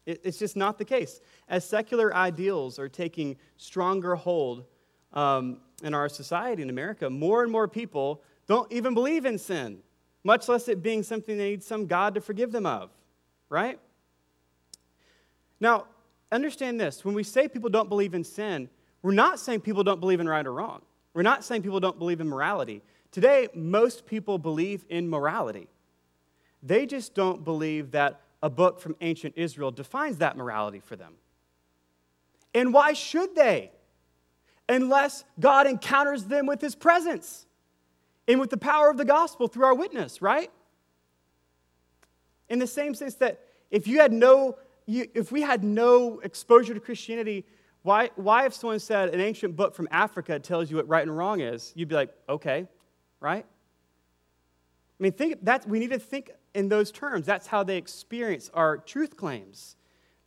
It's 0.05 0.39
just 0.39 0.55
not 0.55 0.77
the 0.77 0.85
case. 0.85 1.21
As 1.47 1.63
secular 1.63 2.15
ideals 2.15 2.79
are 2.79 2.89
taking 2.89 3.35
stronger 3.57 4.15
hold 4.15 4.65
um, 5.13 5.59
in 5.83 5.93
our 5.93 6.09
society 6.09 6.63
in 6.63 6.69
America, 6.69 7.09
more 7.09 7.43
and 7.43 7.51
more 7.51 7.67
people 7.67 8.23
don't 8.47 8.71
even 8.71 8.93
believe 8.93 9.25
in 9.25 9.37
sin, 9.37 9.79
much 10.23 10.47
less 10.47 10.67
it 10.67 10.81
being 10.81 11.03
something 11.03 11.37
they 11.37 11.51
need 11.51 11.63
some 11.63 11.85
God 11.85 12.15
to 12.15 12.21
forgive 12.21 12.51
them 12.51 12.65
of 12.65 12.89
right? 13.49 13.79
Now, 15.59 15.85
understand 16.31 16.79
this 16.79 17.03
when 17.03 17.15
we 17.15 17.23
say 17.23 17.47
people 17.47 17.69
don't 17.69 17.89
believe 17.89 18.13
in 18.13 18.23
sin, 18.23 18.69
we're 19.01 19.11
not 19.11 19.39
saying 19.39 19.61
people 19.61 19.83
don't 19.83 19.99
believe 19.99 20.19
in 20.19 20.29
right 20.29 20.45
or 20.45 20.53
wrong. 20.53 20.81
We're 21.13 21.23
not 21.23 21.43
saying 21.43 21.63
people 21.63 21.79
don't 21.79 21.97
believe 21.97 22.21
in 22.21 22.29
morality. 22.29 22.81
Today, 23.11 23.47
most 23.53 24.05
people 24.05 24.37
believe 24.37 24.85
in 24.89 25.09
morality. 25.09 25.67
They 26.61 26.85
just 26.85 27.15
don't 27.15 27.43
believe 27.43 27.91
that 27.91 28.21
a 28.41 28.49
book 28.49 28.79
from 28.79 28.95
ancient 29.01 29.33
Israel 29.35 29.71
defines 29.71 30.17
that 30.17 30.37
morality 30.37 30.79
for 30.79 30.95
them. 30.95 31.13
And 32.53 32.73
why 32.73 32.93
should 32.93 33.35
they? 33.35 33.71
Unless 34.67 35.23
God 35.39 35.67
encounters 35.67 36.25
them 36.25 36.45
with 36.45 36.61
his 36.61 36.75
presence 36.75 37.45
and 38.27 38.39
with 38.39 38.51
the 38.51 38.57
power 38.57 38.89
of 38.89 38.97
the 38.97 39.05
gospel 39.05 39.47
through 39.47 39.65
our 39.65 39.75
witness, 39.75 40.21
right? 40.21 40.51
In 42.49 42.59
the 42.59 42.67
same 42.67 42.93
sense 42.93 43.15
that 43.15 43.39
if 43.71 43.87
you 43.87 43.99
had 43.99 44.11
no, 44.11 44.57
you, 44.85 45.07
if 45.13 45.31
we 45.31 45.41
had 45.41 45.63
no 45.63 46.19
exposure 46.19 46.73
to 46.73 46.79
Christianity, 46.79 47.45
why, 47.81 48.09
why 48.15 48.45
if 48.45 48.53
someone 48.53 48.79
said 48.79 49.09
an 49.09 49.19
ancient 49.19 49.55
book 49.55 49.73
from 49.73 49.87
Africa 49.89 50.37
tells 50.39 50.69
you 50.69 50.77
what 50.77 50.87
right 50.87 51.03
and 51.03 51.15
wrong 51.15 51.41
is, 51.41 51.71
you'd 51.75 51.87
be 51.87 51.95
like, 51.95 52.13
okay, 52.27 52.67
right? 53.19 53.45
I 54.99 55.03
mean, 55.03 55.11
think 55.13 55.43
that 55.45 55.67
we 55.67 55.79
need 55.79 55.91
to 55.91 55.99
think 55.99 56.31
in 56.53 56.69
those 56.69 56.91
terms. 56.91 57.25
That's 57.25 57.47
how 57.47 57.63
they 57.63 57.77
experience 57.77 58.49
our 58.53 58.77
truth 58.77 59.15
claims. 59.15 59.75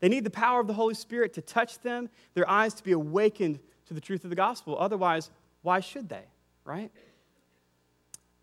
They 0.00 0.08
need 0.08 0.24
the 0.24 0.30
power 0.30 0.60
of 0.60 0.66
the 0.66 0.72
Holy 0.72 0.94
Spirit 0.94 1.34
to 1.34 1.42
touch 1.42 1.78
them, 1.80 2.08
their 2.34 2.48
eyes 2.48 2.74
to 2.74 2.82
be 2.82 2.92
awakened 2.92 3.60
to 3.86 3.94
the 3.94 4.00
truth 4.00 4.24
of 4.24 4.30
the 4.30 4.36
gospel. 4.36 4.76
Otherwise, 4.78 5.30
why 5.62 5.80
should 5.80 6.08
they, 6.08 6.24
right? 6.64 6.90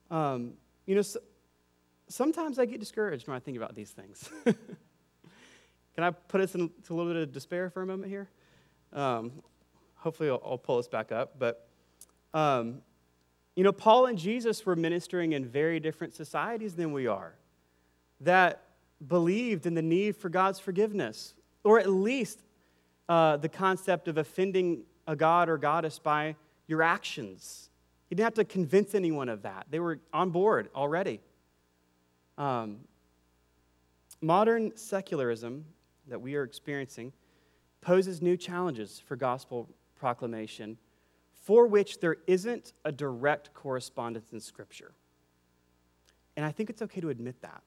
Um, 0.09 0.53
you 0.85 0.95
know, 0.95 1.01
so, 1.01 1.19
sometimes 2.07 2.59
I 2.59 2.65
get 2.65 2.79
discouraged 2.79 3.27
when 3.27 3.35
I 3.35 3.39
think 3.39 3.57
about 3.57 3.75
these 3.75 3.91
things. 3.91 4.29
Can 4.45 6.03
I 6.03 6.11
put 6.11 6.41
us 6.41 6.55
into 6.55 6.71
a 6.89 6.93
little 6.93 7.11
bit 7.11 7.21
of 7.21 7.33
despair 7.33 7.69
for 7.69 7.81
a 7.81 7.85
moment 7.85 8.09
here? 8.09 8.29
Um, 8.93 9.31
hopefully, 9.95 10.29
I'll, 10.29 10.41
I'll, 10.45 10.57
pull 10.57 10.77
us 10.77 10.87
back 10.87 11.11
up. 11.11 11.37
But, 11.37 11.67
um, 12.33 12.81
you 13.59 13.65
know, 13.65 13.73
Paul 13.73 14.05
and 14.05 14.17
Jesus 14.17 14.65
were 14.65 14.77
ministering 14.77 15.33
in 15.33 15.45
very 15.45 15.81
different 15.81 16.13
societies 16.13 16.75
than 16.75 16.93
we 16.93 17.07
are 17.07 17.35
that 18.21 18.63
believed 19.05 19.65
in 19.65 19.73
the 19.73 19.81
need 19.81 20.15
for 20.15 20.29
God's 20.29 20.59
forgiveness, 20.59 21.33
or 21.65 21.77
at 21.77 21.89
least 21.89 22.39
uh, 23.09 23.35
the 23.35 23.49
concept 23.49 24.07
of 24.07 24.17
offending 24.17 24.83
a 25.07 25.13
god 25.13 25.49
or 25.49 25.57
goddess 25.57 25.99
by 25.99 26.37
your 26.67 26.81
actions. 26.81 27.69
You 28.09 28.15
didn't 28.15 28.27
have 28.27 28.33
to 28.35 28.45
convince 28.45 28.95
anyone 28.95 29.27
of 29.27 29.41
that, 29.41 29.65
they 29.69 29.81
were 29.81 29.99
on 30.13 30.29
board 30.29 30.69
already. 30.73 31.19
Um, 32.37 32.77
modern 34.21 34.77
secularism 34.77 35.65
that 36.07 36.21
we 36.21 36.35
are 36.35 36.43
experiencing 36.43 37.11
poses 37.81 38.21
new 38.21 38.37
challenges 38.37 39.03
for 39.05 39.17
gospel 39.17 39.67
proclamation 39.97 40.77
for 41.49 41.65
which 41.65 41.99
there 41.99 42.17
isn't 42.27 42.73
a 42.85 42.91
direct 42.91 43.55
correspondence 43.55 44.33
in 44.33 44.39
Scripture. 44.39 44.91
And 46.37 46.45
I 46.45 46.51
think 46.51 46.69
it's 46.69 46.83
okay 46.83 47.01
to 47.01 47.09
admit 47.09 47.41
that. 47.41 47.63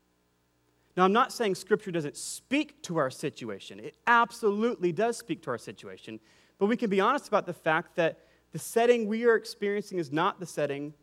Now, 0.96 1.02
I'm 1.02 1.12
not 1.12 1.32
saying 1.32 1.56
Scripture 1.56 1.90
doesn't 1.90 2.16
speak 2.16 2.80
to 2.84 2.98
our 2.98 3.10
situation, 3.10 3.80
it 3.80 3.96
absolutely 4.06 4.92
does 4.92 5.16
speak 5.16 5.42
to 5.42 5.50
our 5.50 5.58
situation. 5.58 6.20
But 6.60 6.66
we 6.66 6.76
can 6.76 6.90
be 6.90 7.00
honest 7.00 7.26
about 7.26 7.44
the 7.44 7.52
fact 7.52 7.96
that 7.96 8.20
the 8.52 8.58
setting 8.60 9.08
we 9.08 9.24
are 9.24 9.34
experiencing 9.34 9.98
is 9.98 10.12
not 10.12 10.38
the 10.38 10.46
setting 10.46 10.94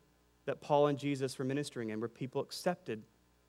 that 0.45 0.61
Paul 0.61 0.87
and 0.87 0.97
Jesus 0.97 1.37
were 1.37 1.43
ministering 1.43 1.89
in, 1.89 1.99
where 1.99 2.07
people 2.07 2.39
accepted, 2.41 3.03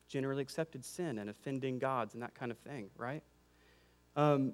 generally 0.09 0.41
accepted 0.41 0.83
sin 0.83 1.19
and 1.19 1.29
offending 1.29 1.79
gods 1.79 2.15
and 2.15 2.21
that 2.21 2.35
kind 2.35 2.51
of 2.51 2.57
thing, 2.57 2.89
right? 2.97 3.23
Um, 4.17 4.51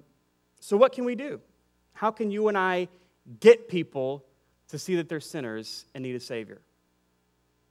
so, 0.60 0.76
what 0.76 0.92
can 0.92 1.04
we 1.04 1.16
do? 1.16 1.40
How 1.94 2.12
can 2.12 2.30
you 2.30 2.46
and 2.46 2.56
I 2.56 2.86
get 3.40 3.68
people 3.68 4.24
to 4.68 4.78
see 4.78 4.96
that 4.96 5.08
they're 5.08 5.20
sinners 5.20 5.86
and 5.94 6.02
need 6.02 6.14
a 6.14 6.20
Savior? 6.20 6.60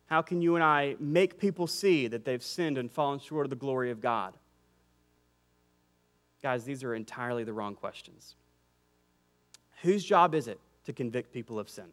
How 0.08 0.22
can 0.22 0.42
you 0.42 0.56
and 0.56 0.64
I 0.64 0.96
make 1.00 1.38
people 1.38 1.68
see 1.68 2.08
that 2.08 2.26
they've 2.26 2.44
sinned 2.44 2.78
and 2.78 2.92
fallen 2.92 3.20
short 3.20 3.46
of 3.46 3.50
the 3.50 3.56
glory 3.56 3.92
of 3.92 4.02
God? 4.02 4.34
Guys, 6.42 6.64
these 6.64 6.84
are 6.84 6.96
entirely 6.96 7.44
the 7.44 7.54
wrong 7.54 7.76
questions. 7.76 8.36
Whose 9.82 10.04
job 10.04 10.34
is 10.34 10.48
it 10.48 10.60
to 10.86 10.94
convict 10.94 11.34
people 11.34 11.60
of 11.60 11.70
sin? 11.70 11.88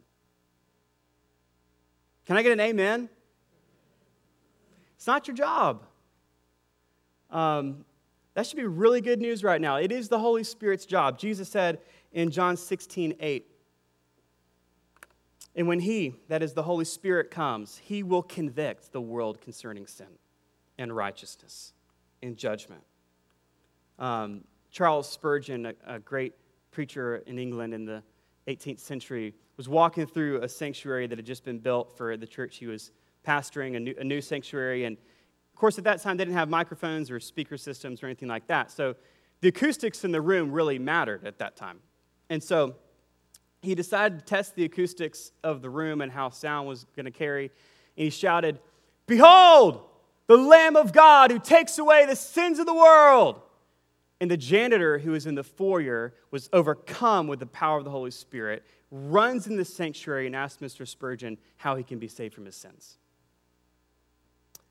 Can 2.25 2.37
I 2.37 2.41
get 2.41 2.53
an 2.53 2.59
amen? 2.59 3.09
It's 4.95 5.07
not 5.07 5.27
your 5.27 5.35
job. 5.35 5.83
Um, 7.29 7.85
that 8.33 8.47
should 8.47 8.57
be 8.57 8.65
really 8.65 9.01
good 9.01 9.19
news 9.19 9.43
right 9.43 9.61
now. 9.61 9.75
It 9.75 9.91
is 9.91 10.09
the 10.09 10.19
Holy 10.19 10.43
Spirit's 10.43 10.85
job. 10.85 11.19
Jesus 11.19 11.49
said 11.49 11.79
in 12.13 12.31
John 12.31 12.57
16, 12.57 13.15
8, 13.19 13.45
and 15.55 15.67
when 15.67 15.79
He, 15.79 16.15
that 16.27 16.43
is 16.43 16.53
the 16.53 16.63
Holy 16.63 16.85
Spirit, 16.85 17.31
comes, 17.31 17.77
He 17.77 18.03
will 18.03 18.23
convict 18.23 18.91
the 18.91 19.01
world 19.01 19.41
concerning 19.41 19.87
sin 19.87 20.07
and 20.77 20.95
righteousness 20.95 21.73
and 22.21 22.37
judgment. 22.37 22.81
Um, 23.97 24.43
Charles 24.71 25.09
Spurgeon, 25.09 25.67
a, 25.67 25.73
a, 25.85 25.99
great 25.99 26.33
preacher 26.71 27.17
in 27.27 27.39
England 27.39 27.73
in 27.73 27.85
the 27.85 28.03
18th 28.47 28.79
century, 28.79 29.33
was 29.55 29.69
walking 29.69 30.05
through 30.05 30.41
a 30.41 30.49
sanctuary 30.49 31.07
that 31.07 31.17
had 31.17 31.25
just 31.25 31.45
been 31.45 31.59
built 31.59 31.95
for 31.95 32.17
the 32.17 32.27
church 32.27 32.57
he 32.57 32.67
was 32.67 32.91
pastoring, 33.25 33.77
a 33.77 33.79
new, 33.79 33.95
a 33.97 34.03
new 34.03 34.19
sanctuary. 34.19 34.83
And 34.83 34.97
of 34.97 35.59
course, 35.59 35.77
at 35.77 35.85
that 35.85 36.01
time, 36.01 36.17
they 36.17 36.25
didn't 36.25 36.37
have 36.37 36.49
microphones 36.49 37.09
or 37.09 37.21
speaker 37.21 37.55
systems 37.55 38.03
or 38.03 38.07
anything 38.07 38.27
like 38.27 38.47
that. 38.47 38.69
So 38.69 38.95
the 39.39 39.47
acoustics 39.47 40.03
in 40.03 40.11
the 40.11 40.21
room 40.21 40.51
really 40.51 40.77
mattered 40.77 41.25
at 41.25 41.39
that 41.39 41.55
time. 41.55 41.79
And 42.29 42.43
so 42.43 42.75
he 43.65 43.75
decided 43.75 44.19
to 44.19 44.25
test 44.25 44.55
the 44.55 44.63
acoustics 44.63 45.31
of 45.43 45.61
the 45.61 45.69
room 45.69 46.01
and 46.01 46.11
how 46.11 46.29
sound 46.29 46.67
was 46.67 46.85
going 46.95 47.05
to 47.05 47.11
carry. 47.11 47.45
And 47.97 48.03
he 48.03 48.09
shouted, 48.09 48.59
Behold, 49.07 49.81
the 50.27 50.37
Lamb 50.37 50.75
of 50.75 50.93
God 50.93 51.31
who 51.31 51.39
takes 51.39 51.77
away 51.77 52.05
the 52.05 52.15
sins 52.15 52.59
of 52.59 52.65
the 52.65 52.73
world. 52.73 53.41
And 54.21 54.31
the 54.31 54.37
janitor 54.37 54.97
who 54.97 55.11
was 55.11 55.25
in 55.25 55.35
the 55.35 55.43
foyer 55.43 56.13
was 56.31 56.49
overcome 56.53 57.27
with 57.27 57.39
the 57.39 57.45
power 57.45 57.77
of 57.77 57.83
the 57.83 57.91
Holy 57.91 58.11
Spirit, 58.11 58.63
runs 58.89 59.45
in 59.47 59.57
the 59.57 59.65
sanctuary 59.65 60.25
and 60.25 60.35
asks 60.35 60.61
Mr. 60.61 60.87
Spurgeon 60.87 61.37
how 61.57 61.75
he 61.75 61.83
can 61.83 61.99
be 61.99 62.07
saved 62.07 62.33
from 62.33 62.45
his 62.45 62.55
sins. 62.55 62.97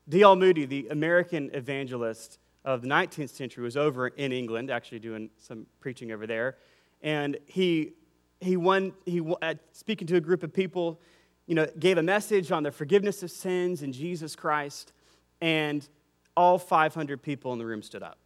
D.L. 0.09 0.35
Moody, 0.35 0.65
the 0.65 0.87
American 0.89 1.51
evangelist 1.53 2.39
of 2.63 2.81
the 2.81 2.87
19th 2.87 3.29
century, 3.29 3.63
was 3.63 3.77
over 3.77 4.07
in 4.07 4.31
England, 4.31 4.71
actually 4.71 4.99
doing 4.99 5.29
some 5.37 5.67
preaching 5.79 6.11
over 6.11 6.25
there. 6.25 6.57
And 7.01 7.37
he 7.45 7.93
he 8.41 8.57
won, 8.57 8.93
he, 9.05 9.21
uh, 9.41 9.55
speaking 9.71 10.07
to 10.07 10.15
a 10.15 10.21
group 10.21 10.43
of 10.43 10.53
people, 10.53 10.99
you 11.47 11.55
know, 11.55 11.67
gave 11.79 11.97
a 11.97 12.03
message 12.03 12.51
on 12.51 12.63
the 12.63 12.71
forgiveness 12.71 13.23
of 13.23 13.31
sins 13.31 13.83
in 13.83 13.91
Jesus 13.91 14.35
Christ, 14.35 14.93
and 15.41 15.87
all 16.35 16.57
500 16.57 17.21
people 17.21 17.53
in 17.53 17.59
the 17.59 17.65
room 17.65 17.81
stood 17.81 18.03
up 18.03 18.17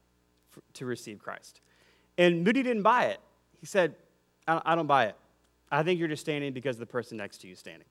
for, 0.50 0.62
to 0.74 0.86
receive 0.86 1.20
Christ. 1.20 1.62
And 2.18 2.44
Moody 2.44 2.64
didn't 2.64 2.84
buy 2.84 3.06
it. 3.06 3.20
He 3.60 3.66
said, 3.66 3.96
I, 4.48 4.62
I 4.66 4.76
don't 4.76 4.88
buy 4.88 5.06
it. 5.06 5.16
I 5.72 5.84
think 5.84 6.00
you're 6.00 6.08
just 6.08 6.22
standing 6.22 6.54
because 6.54 6.78
the 6.78 6.86
person 6.86 7.18
next 7.18 7.40
to 7.40 7.48
you 7.48 7.54
is 7.54 7.60
standing. 7.60 7.88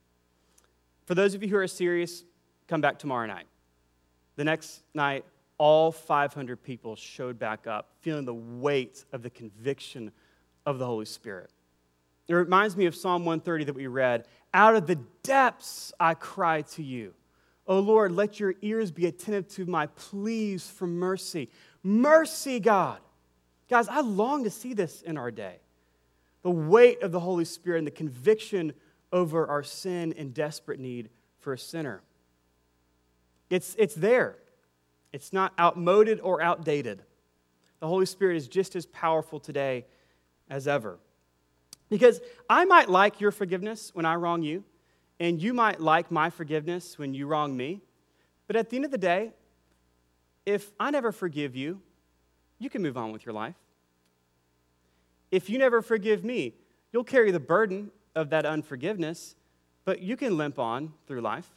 For 1.06 1.14
those 1.14 1.34
of 1.34 1.42
you 1.42 1.48
who 1.48 1.56
are 1.56 1.66
serious, 1.66 2.24
come 2.66 2.80
back 2.80 2.98
tomorrow 2.98 3.26
night. 3.26 3.46
The 4.36 4.44
next 4.44 4.82
night, 4.94 5.24
all 5.58 5.90
500 5.90 6.62
people 6.62 6.96
showed 6.96 7.38
back 7.38 7.66
up, 7.66 7.90
feeling 8.00 8.24
the 8.24 8.34
weight 8.34 9.04
of 9.12 9.22
the 9.22 9.30
conviction 9.30 10.12
of 10.66 10.78
the 10.78 10.86
Holy 10.86 11.04
Spirit. 11.04 11.50
It 12.28 12.34
reminds 12.34 12.76
me 12.76 12.86
of 12.86 12.94
Psalm 12.94 13.24
130 13.24 13.64
that 13.64 13.74
we 13.74 13.86
read. 13.86 14.26
Out 14.52 14.76
of 14.76 14.86
the 14.86 14.96
depths 15.22 15.92
I 15.98 16.14
cry 16.14 16.62
to 16.62 16.82
you. 16.82 17.14
O 17.66 17.80
Lord, 17.80 18.12
let 18.12 18.38
your 18.38 18.54
ears 18.62 18.90
be 18.90 19.06
attentive 19.06 19.48
to 19.48 19.66
my 19.66 19.86
pleas 19.88 20.68
for 20.68 20.86
mercy. 20.86 21.50
Mercy, 21.82 22.60
God. 22.60 23.00
Guys, 23.68 23.88
I 23.88 24.00
long 24.00 24.44
to 24.44 24.50
see 24.50 24.72
this 24.72 25.02
in 25.02 25.18
our 25.18 25.30
day. 25.30 25.56
The 26.42 26.50
weight 26.50 27.02
of 27.02 27.12
the 27.12 27.20
Holy 27.20 27.44
Spirit 27.44 27.78
and 27.78 27.86
the 27.86 27.92
conviction 27.92 28.72
over 29.12 29.46
our 29.46 29.62
sin 29.62 30.14
and 30.16 30.32
desperate 30.32 30.80
need 30.80 31.10
for 31.40 31.52
a 31.52 31.58
sinner. 31.58 32.02
It's, 33.50 33.74
it's 33.78 33.94
there, 33.94 34.36
it's 35.12 35.32
not 35.32 35.52
outmoded 35.58 36.20
or 36.20 36.42
outdated. 36.42 37.02
The 37.80 37.86
Holy 37.86 38.06
Spirit 38.06 38.36
is 38.36 38.48
just 38.48 38.76
as 38.76 38.86
powerful 38.86 39.40
today 39.40 39.86
as 40.50 40.66
ever. 40.66 40.98
Because 41.88 42.20
I 42.48 42.64
might 42.64 42.88
like 42.88 43.20
your 43.20 43.30
forgiveness 43.30 43.94
when 43.94 44.04
I 44.04 44.16
wrong 44.16 44.42
you, 44.42 44.64
and 45.20 45.40
you 45.40 45.54
might 45.54 45.80
like 45.80 46.10
my 46.10 46.30
forgiveness 46.30 46.98
when 46.98 47.14
you 47.14 47.26
wrong 47.26 47.56
me. 47.56 47.80
But 48.46 48.56
at 48.56 48.70
the 48.70 48.76
end 48.76 48.84
of 48.84 48.90
the 48.90 48.98
day, 48.98 49.32
if 50.46 50.70
I 50.78 50.90
never 50.90 51.12
forgive 51.12 51.56
you, 51.56 51.80
you 52.58 52.70
can 52.70 52.82
move 52.82 52.96
on 52.96 53.12
with 53.12 53.24
your 53.26 53.32
life. 53.32 53.56
If 55.30 55.50
you 55.50 55.58
never 55.58 55.82
forgive 55.82 56.24
me, 56.24 56.54
you'll 56.92 57.04
carry 57.04 57.30
the 57.30 57.40
burden 57.40 57.90
of 58.14 58.30
that 58.30 58.46
unforgiveness, 58.46 59.34
but 59.84 60.00
you 60.00 60.16
can 60.16 60.36
limp 60.36 60.58
on 60.58 60.92
through 61.06 61.20
life. 61.20 61.48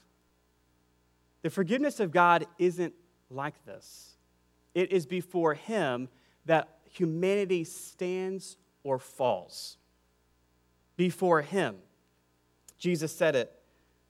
The 1.41 1.50
forgiveness 1.50 2.00
of 2.00 2.12
God 2.12 2.46
isn't 2.60 2.94
like 3.30 3.65
this. 3.65 4.15
It 4.76 4.91
is 4.91 5.06
before 5.06 5.54
Him 5.54 6.10
that 6.46 6.80
humanity 6.89 7.63
stands 7.63 8.58
or 8.84 9.00
falls 9.00 9.78
before 10.97 11.41
Him. 11.41 11.77
Jesus 12.77 13.15
said 13.15 13.36
it. 13.36 13.51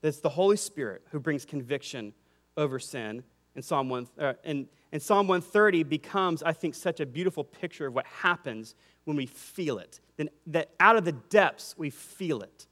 It's 0.01 0.19
the 0.19 0.29
Holy 0.29 0.57
Spirit 0.57 1.03
who 1.11 1.19
brings 1.19 1.45
conviction 1.45 2.13
over 2.57 2.79
sin. 2.79 3.23
In 3.55 3.61
Psalm, 3.61 3.89
1, 3.89 4.07
uh, 4.17 4.33
and, 4.43 4.67
and 4.91 5.01
Psalm 5.01 5.27
130 5.27 5.83
becomes, 5.83 6.41
I 6.41 6.53
think, 6.53 6.73
such 6.73 6.99
a 6.99 7.05
beautiful 7.05 7.43
picture 7.43 7.87
of 7.87 7.93
what 7.93 8.05
happens 8.05 8.75
when 9.03 9.17
we 9.17 9.25
feel 9.25 9.77
it. 9.77 9.99
Then 10.15 10.29
that 10.47 10.69
out 10.79 10.95
of 10.95 11.03
the 11.03 11.11
depths 11.11 11.75
we 11.77 11.89
feel 11.89 12.41
it. 12.41 12.67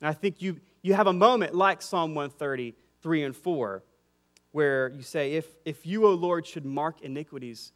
And 0.00 0.08
I 0.08 0.12
think 0.12 0.42
you, 0.42 0.60
you 0.82 0.92
have 0.92 1.06
a 1.06 1.12
moment 1.12 1.54
like 1.54 1.80
Psalm 1.80 2.14
130, 2.14 2.74
3 3.00 3.22
and 3.24 3.34
4, 3.34 3.82
where 4.52 4.90
you 4.90 5.02
say, 5.02 5.32
if, 5.32 5.46
if 5.64 5.86
you, 5.86 6.06
O 6.06 6.12
Lord, 6.12 6.46
should 6.46 6.66
mark 6.66 7.00
iniquities, 7.00 7.72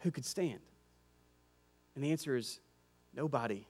who 0.00 0.10
could 0.10 0.26
stand? 0.26 0.60
And 1.94 2.04
the 2.04 2.12
answer 2.12 2.36
is 2.36 2.60
nobody. 3.14 3.66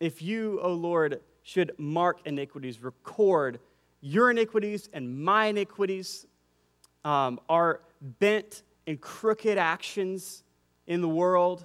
If 0.00 0.22
you, 0.22 0.60
O 0.60 0.72
Lord, 0.72 1.20
should 1.42 1.72
mark 1.78 2.20
iniquities, 2.24 2.82
record 2.82 3.60
your 4.00 4.30
iniquities 4.30 4.88
and 4.92 5.22
my 5.24 5.46
iniquities, 5.46 6.26
um, 7.04 7.40
our 7.48 7.80
bent 8.00 8.62
and 8.86 9.00
crooked 9.00 9.56
actions 9.56 10.42
in 10.86 11.00
the 11.00 11.08
world. 11.08 11.64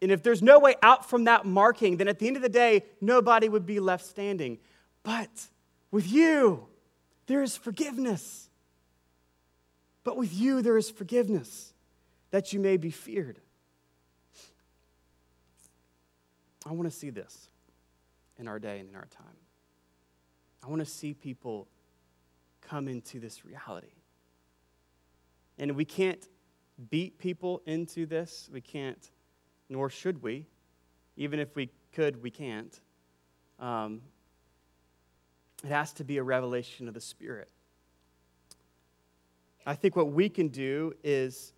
And 0.00 0.12
if 0.12 0.22
there's 0.22 0.42
no 0.42 0.58
way 0.58 0.76
out 0.82 1.08
from 1.08 1.24
that 1.24 1.44
marking, 1.44 1.96
then 1.96 2.08
at 2.08 2.18
the 2.18 2.26
end 2.26 2.36
of 2.36 2.42
the 2.42 2.48
day, 2.48 2.84
nobody 3.00 3.48
would 3.48 3.66
be 3.66 3.80
left 3.80 4.06
standing. 4.06 4.58
But 5.02 5.48
with 5.90 6.10
you, 6.10 6.68
there 7.26 7.42
is 7.42 7.56
forgiveness. 7.56 8.48
But 10.04 10.16
with 10.16 10.32
you, 10.32 10.62
there 10.62 10.78
is 10.78 10.90
forgiveness 10.90 11.74
that 12.30 12.52
you 12.52 12.60
may 12.60 12.76
be 12.76 12.90
feared. 12.90 13.40
I 16.68 16.72
want 16.72 16.84
to 16.84 16.94
see 16.94 17.08
this 17.08 17.48
in 18.36 18.46
our 18.46 18.58
day 18.58 18.78
and 18.78 18.90
in 18.90 18.94
our 18.94 19.06
time. 19.06 19.36
I 20.62 20.68
want 20.68 20.80
to 20.80 20.86
see 20.86 21.14
people 21.14 21.66
come 22.60 22.88
into 22.88 23.18
this 23.18 23.44
reality. 23.44 23.94
And 25.58 25.72
we 25.72 25.86
can't 25.86 26.28
beat 26.90 27.18
people 27.18 27.62
into 27.64 28.04
this. 28.04 28.50
We 28.52 28.60
can't, 28.60 29.10
nor 29.70 29.88
should 29.88 30.22
we. 30.22 30.46
Even 31.16 31.40
if 31.40 31.56
we 31.56 31.70
could, 31.92 32.22
we 32.22 32.30
can't. 32.30 32.78
Um, 33.58 34.02
it 35.64 35.68
has 35.68 35.94
to 35.94 36.04
be 36.04 36.18
a 36.18 36.22
revelation 36.22 36.86
of 36.86 36.92
the 36.92 37.00
Spirit. 37.00 37.48
I 39.64 39.74
think 39.74 39.96
what 39.96 40.12
we 40.12 40.28
can 40.28 40.48
do 40.48 40.92
is 41.02 41.54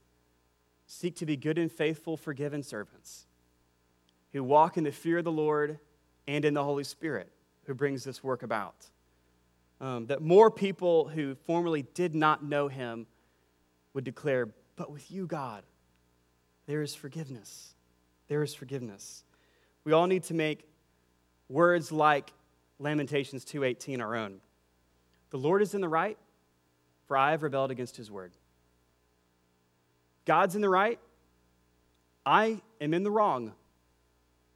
seek 0.86 1.16
to 1.16 1.26
be 1.26 1.36
good 1.36 1.58
and 1.58 1.70
faithful, 1.70 2.16
forgiven 2.16 2.62
servants 2.62 3.26
who 4.32 4.44
walk 4.44 4.76
in 4.76 4.84
the 4.84 4.92
fear 4.92 5.18
of 5.18 5.24
the 5.24 5.32
Lord 5.32 5.78
and 6.26 6.44
in 6.44 6.54
the 6.54 6.64
Holy 6.64 6.84
Spirit 6.84 7.30
who 7.64 7.74
brings 7.74 8.04
this 8.04 8.22
work 8.22 8.42
about. 8.42 8.86
Um, 9.80 10.06
that 10.06 10.20
more 10.20 10.50
people 10.50 11.08
who 11.08 11.34
formerly 11.46 11.82
did 11.94 12.14
not 12.14 12.44
know 12.44 12.68
him 12.68 13.06
would 13.94 14.04
declare, 14.04 14.48
But 14.76 14.90
with 14.90 15.10
you, 15.10 15.26
God, 15.26 15.64
there 16.66 16.82
is 16.82 16.94
forgiveness. 16.94 17.74
There 18.28 18.42
is 18.42 18.54
forgiveness. 18.54 19.24
We 19.84 19.92
all 19.92 20.06
need 20.06 20.24
to 20.24 20.34
make 20.34 20.68
words 21.48 21.90
like 21.90 22.32
Lamentations 22.78 23.44
2:18 23.44 24.00
our 24.00 24.14
own. 24.14 24.40
The 25.30 25.38
Lord 25.38 25.62
is 25.62 25.74
in 25.74 25.80
the 25.80 25.88
right, 25.88 26.18
for 27.06 27.16
I 27.16 27.32
have 27.32 27.42
rebelled 27.42 27.70
against 27.70 27.96
his 27.96 28.10
word. 28.10 28.32
God's 30.24 30.54
in 30.54 30.60
the 30.60 30.68
right, 30.68 31.00
I 32.24 32.60
am 32.80 32.94
in 32.94 33.02
the 33.02 33.10
wrong, 33.10 33.52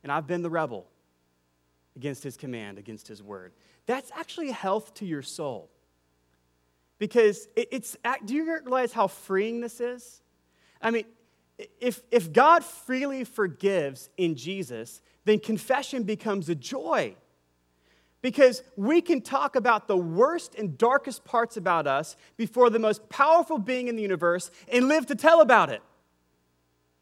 and 0.05 0.13
I've 0.13 0.29
been 0.29 0.43
the 0.43 0.51
rebel 0.51 0.87
against 1.97 2.23
his 2.23 2.37
command, 2.37 2.79
against 2.79 3.09
his 3.09 3.23
word. 3.23 3.53
That's 3.87 4.13
actually 4.13 4.51
health 4.51 4.95
to 4.95 5.07
your 5.07 5.23
soul. 5.23 5.71
Because 6.99 7.49
it's, 7.57 7.97
do 8.25 8.35
you 8.35 8.47
realize 8.47 8.93
how 8.93 9.09
freeing 9.09 9.61
this 9.61 9.81
is? 9.81 10.23
I 10.81 10.91
mean, 10.91 11.05
if, 11.81 12.03
if 12.11 12.33
God 12.33 12.65
freely 12.65 13.25
forgives 13.25 14.11
in 14.17 14.37
Jesus, 14.37 15.01
then 15.25 15.41
confession 15.41 16.03
becomes 16.03 16.49
a 16.49 16.55
joy. 16.55 17.17
Because 18.21 18.63
we 18.77 19.01
can 19.01 19.21
talk 19.21 19.57
about 19.57 19.89
the 19.89 19.97
worst 19.97 20.55
and 20.55 20.77
darkest 20.79 21.25
parts 21.25 21.57
about 21.57 21.87
us 21.87 22.17
before 22.37 22.71
the 22.71 22.79
most 22.79 23.09
powerful 23.09 23.59
being 23.59 23.89
in 23.89 23.97
the 23.97 24.03
universe 24.03 24.51
and 24.71 24.89
live 24.89 25.07
to 25.07 25.15
tell 25.15 25.41
about 25.41 25.71
it. 25.71 25.83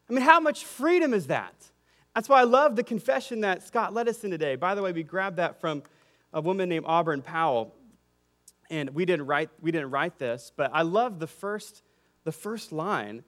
I 0.09 0.13
mean, 0.13 0.23
how 0.23 0.41
much 0.41 0.65
freedom 0.65 1.15
is 1.15 1.29
that? 1.29 1.55
That's 2.15 2.29
why 2.29 2.41
I 2.41 2.45
love 2.45 2.77
the 2.77 2.85
confession 2.85 3.41
that 3.41 3.63
Scott 3.63 3.95
led 3.95 4.09
us 4.09 4.23
in 4.23 4.31
today. 4.31 4.57
By 4.57 4.75
the 4.75 4.83
way, 4.83 4.93
we 4.93 5.03
grabbed 5.03 5.37
that 5.37 5.61
from 5.61 5.83
a 6.33 6.41
woman 6.41 6.69
named 6.69 6.85
Auburn 6.87 7.23
Powell. 7.23 7.75
And 8.71 8.91
we 8.91 9.05
didn't 9.05 9.27
write, 9.27 9.51
we 9.61 9.71
didn't 9.71 9.91
write 9.91 10.19
this, 10.19 10.53
but 10.55 10.71
I 10.75 10.83
love 10.83 11.19
the 11.19 11.27
first, 11.27 11.83
the 12.25 12.33
first 12.33 12.73
line 12.73 13.25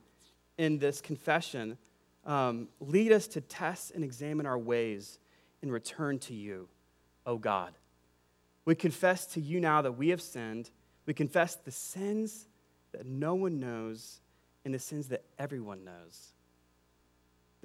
in 0.57 0.77
this 0.77 1.01
confession. 1.01 1.77
Um, 2.25 2.67
Lead 2.79 3.11
us 3.11 3.27
to 3.29 3.41
test 3.41 3.91
and 3.91 4.03
examine 4.03 4.45
our 4.45 4.57
ways 4.57 5.19
and 5.61 5.71
return 5.71 6.19
to 6.19 6.33
you, 6.33 6.67
O 7.25 7.37
God. 7.37 7.73
We 8.65 8.75
confess 8.75 9.25
to 9.27 9.41
you 9.41 9.59
now 9.59 9.81
that 9.81 9.93
we 9.93 10.09
have 10.09 10.21
sinned. 10.21 10.69
We 11.05 11.13
confess 11.13 11.55
the 11.55 11.71
sins 11.71 12.47
that 12.91 13.05
no 13.05 13.35
one 13.35 13.59
knows 13.59 14.21
and 14.63 14.73
the 14.73 14.79
sins 14.79 15.07
that 15.09 15.23
everyone 15.37 15.83
knows 15.83 16.34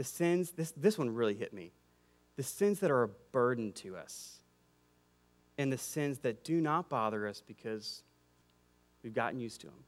the 0.00 0.04
sins, 0.04 0.52
this, 0.52 0.72
this 0.78 0.96
one 0.96 1.10
really 1.10 1.34
hit 1.34 1.52
me. 1.52 1.72
The 2.36 2.42
sins 2.42 2.80
that 2.80 2.90
are 2.90 3.02
a 3.02 3.08
burden 3.32 3.70
to 3.74 3.98
us, 3.98 4.38
and 5.58 5.70
the 5.70 5.76
sins 5.76 6.20
that 6.20 6.42
do 6.42 6.58
not 6.58 6.88
bother 6.88 7.28
us 7.28 7.42
because 7.46 8.02
we've 9.02 9.12
gotten 9.12 9.38
used 9.38 9.60
to 9.60 9.66
them. 9.66 9.84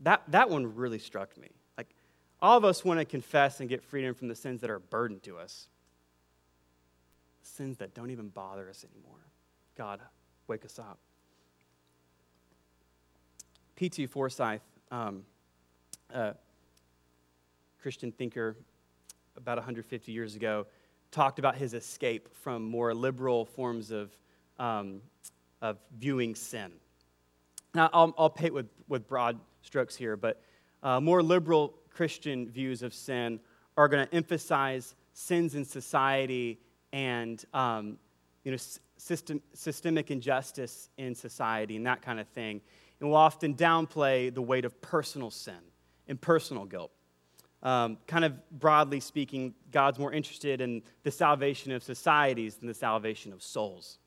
That, 0.00 0.24
that 0.32 0.50
one 0.50 0.74
really 0.74 0.98
struck 0.98 1.38
me. 1.38 1.50
Like, 1.78 1.94
all 2.40 2.58
of 2.58 2.64
us 2.64 2.84
want 2.84 2.98
to 2.98 3.04
confess 3.04 3.60
and 3.60 3.68
get 3.68 3.84
freedom 3.84 4.16
from 4.16 4.26
the 4.26 4.34
sins 4.34 4.60
that 4.62 4.68
are 4.68 4.74
a 4.74 4.80
burden 4.80 5.20
to 5.20 5.38
us, 5.38 5.68
sins 7.44 7.76
that 7.76 7.94
don't 7.94 8.10
even 8.10 8.30
bother 8.30 8.68
us 8.68 8.84
anymore. 8.92 9.20
God, 9.78 10.00
wake 10.48 10.64
us 10.64 10.76
up. 10.80 10.98
P.T. 13.76 14.08
Forsyth 14.08 14.62
um, 14.90 15.22
uh, 16.12 16.32
Christian 17.82 18.12
thinker 18.12 18.56
about 19.36 19.58
150 19.58 20.12
years 20.12 20.36
ago, 20.36 20.66
talked 21.10 21.38
about 21.38 21.56
his 21.56 21.74
escape 21.74 22.28
from 22.34 22.62
more 22.62 22.94
liberal 22.94 23.44
forms 23.44 23.90
of, 23.90 24.16
um, 24.58 25.00
of 25.60 25.78
viewing 25.98 26.34
sin. 26.34 26.72
Now, 27.74 27.90
I'll, 27.92 28.14
I'll 28.16 28.30
paint 28.30 28.54
with, 28.54 28.68
with 28.88 29.08
broad 29.08 29.38
strokes 29.62 29.96
here, 29.96 30.16
but 30.16 30.40
uh, 30.82 31.00
more 31.00 31.22
liberal 31.22 31.74
Christian 31.90 32.48
views 32.48 32.82
of 32.82 32.94
sin 32.94 33.40
are 33.76 33.88
going 33.88 34.06
to 34.06 34.14
emphasize 34.14 34.94
sins 35.12 35.54
in 35.54 35.64
society 35.64 36.60
and 36.92 37.44
um, 37.52 37.98
you 38.44 38.52
know, 38.52 38.58
system, 38.96 39.40
systemic 39.54 40.10
injustice 40.10 40.88
in 40.98 41.14
society 41.14 41.76
and 41.76 41.86
that 41.86 42.02
kind 42.02 42.20
of 42.20 42.28
thing, 42.28 42.60
and 43.00 43.08
will 43.08 43.16
often 43.16 43.54
downplay 43.54 44.32
the 44.32 44.42
weight 44.42 44.64
of 44.64 44.80
personal 44.80 45.30
sin 45.30 45.58
and 46.06 46.20
personal 46.20 46.64
guilt. 46.64 46.92
Um, 47.62 47.98
kind 48.08 48.24
of 48.24 48.34
broadly 48.50 48.98
speaking, 48.98 49.54
God's 49.70 49.98
more 49.98 50.12
interested 50.12 50.60
in 50.60 50.82
the 51.04 51.10
salvation 51.12 51.70
of 51.70 51.82
societies 51.82 52.56
than 52.56 52.66
the 52.66 52.74
salvation 52.74 53.32
of 53.32 53.42
souls. 53.42 53.98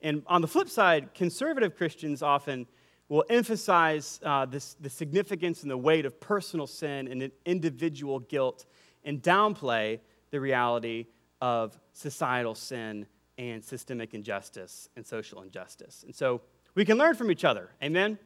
And 0.00 0.22
on 0.26 0.42
the 0.42 0.48
flip 0.48 0.68
side, 0.68 1.12
conservative 1.14 1.76
Christians 1.76 2.22
often 2.22 2.66
will 3.08 3.24
emphasize 3.28 4.20
uh, 4.22 4.46
this, 4.46 4.74
the 4.80 4.90
significance 4.90 5.62
and 5.62 5.70
the 5.70 5.76
weight 5.76 6.06
of 6.06 6.20
personal 6.20 6.66
sin 6.66 7.08
and 7.08 7.30
individual 7.44 8.20
guilt 8.20 8.64
and 9.04 9.22
downplay 9.22 10.00
the 10.30 10.40
reality 10.40 11.06
of 11.40 11.78
societal 11.92 12.54
sin 12.54 13.06
and 13.38 13.62
systemic 13.64 14.14
injustice 14.14 14.88
and 14.96 15.06
social 15.06 15.42
injustice. 15.42 16.04
And 16.04 16.14
so 16.14 16.42
we 16.74 16.84
can 16.84 16.98
learn 16.98 17.14
from 17.14 17.30
each 17.30 17.44
other. 17.44 17.70
Amen? 17.82 18.18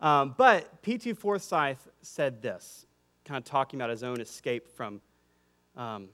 Um, 0.00 0.34
but 0.36 0.82
P.T. 0.82 1.12
Forsyth 1.14 1.88
said 2.02 2.40
this 2.42 2.86
kind 3.24 3.38
of 3.38 3.44
talking 3.44 3.80
about 3.80 3.90
his 3.90 4.02
own 4.02 4.20
escape 4.20 4.68
from 4.68 5.00
um, 5.76 6.08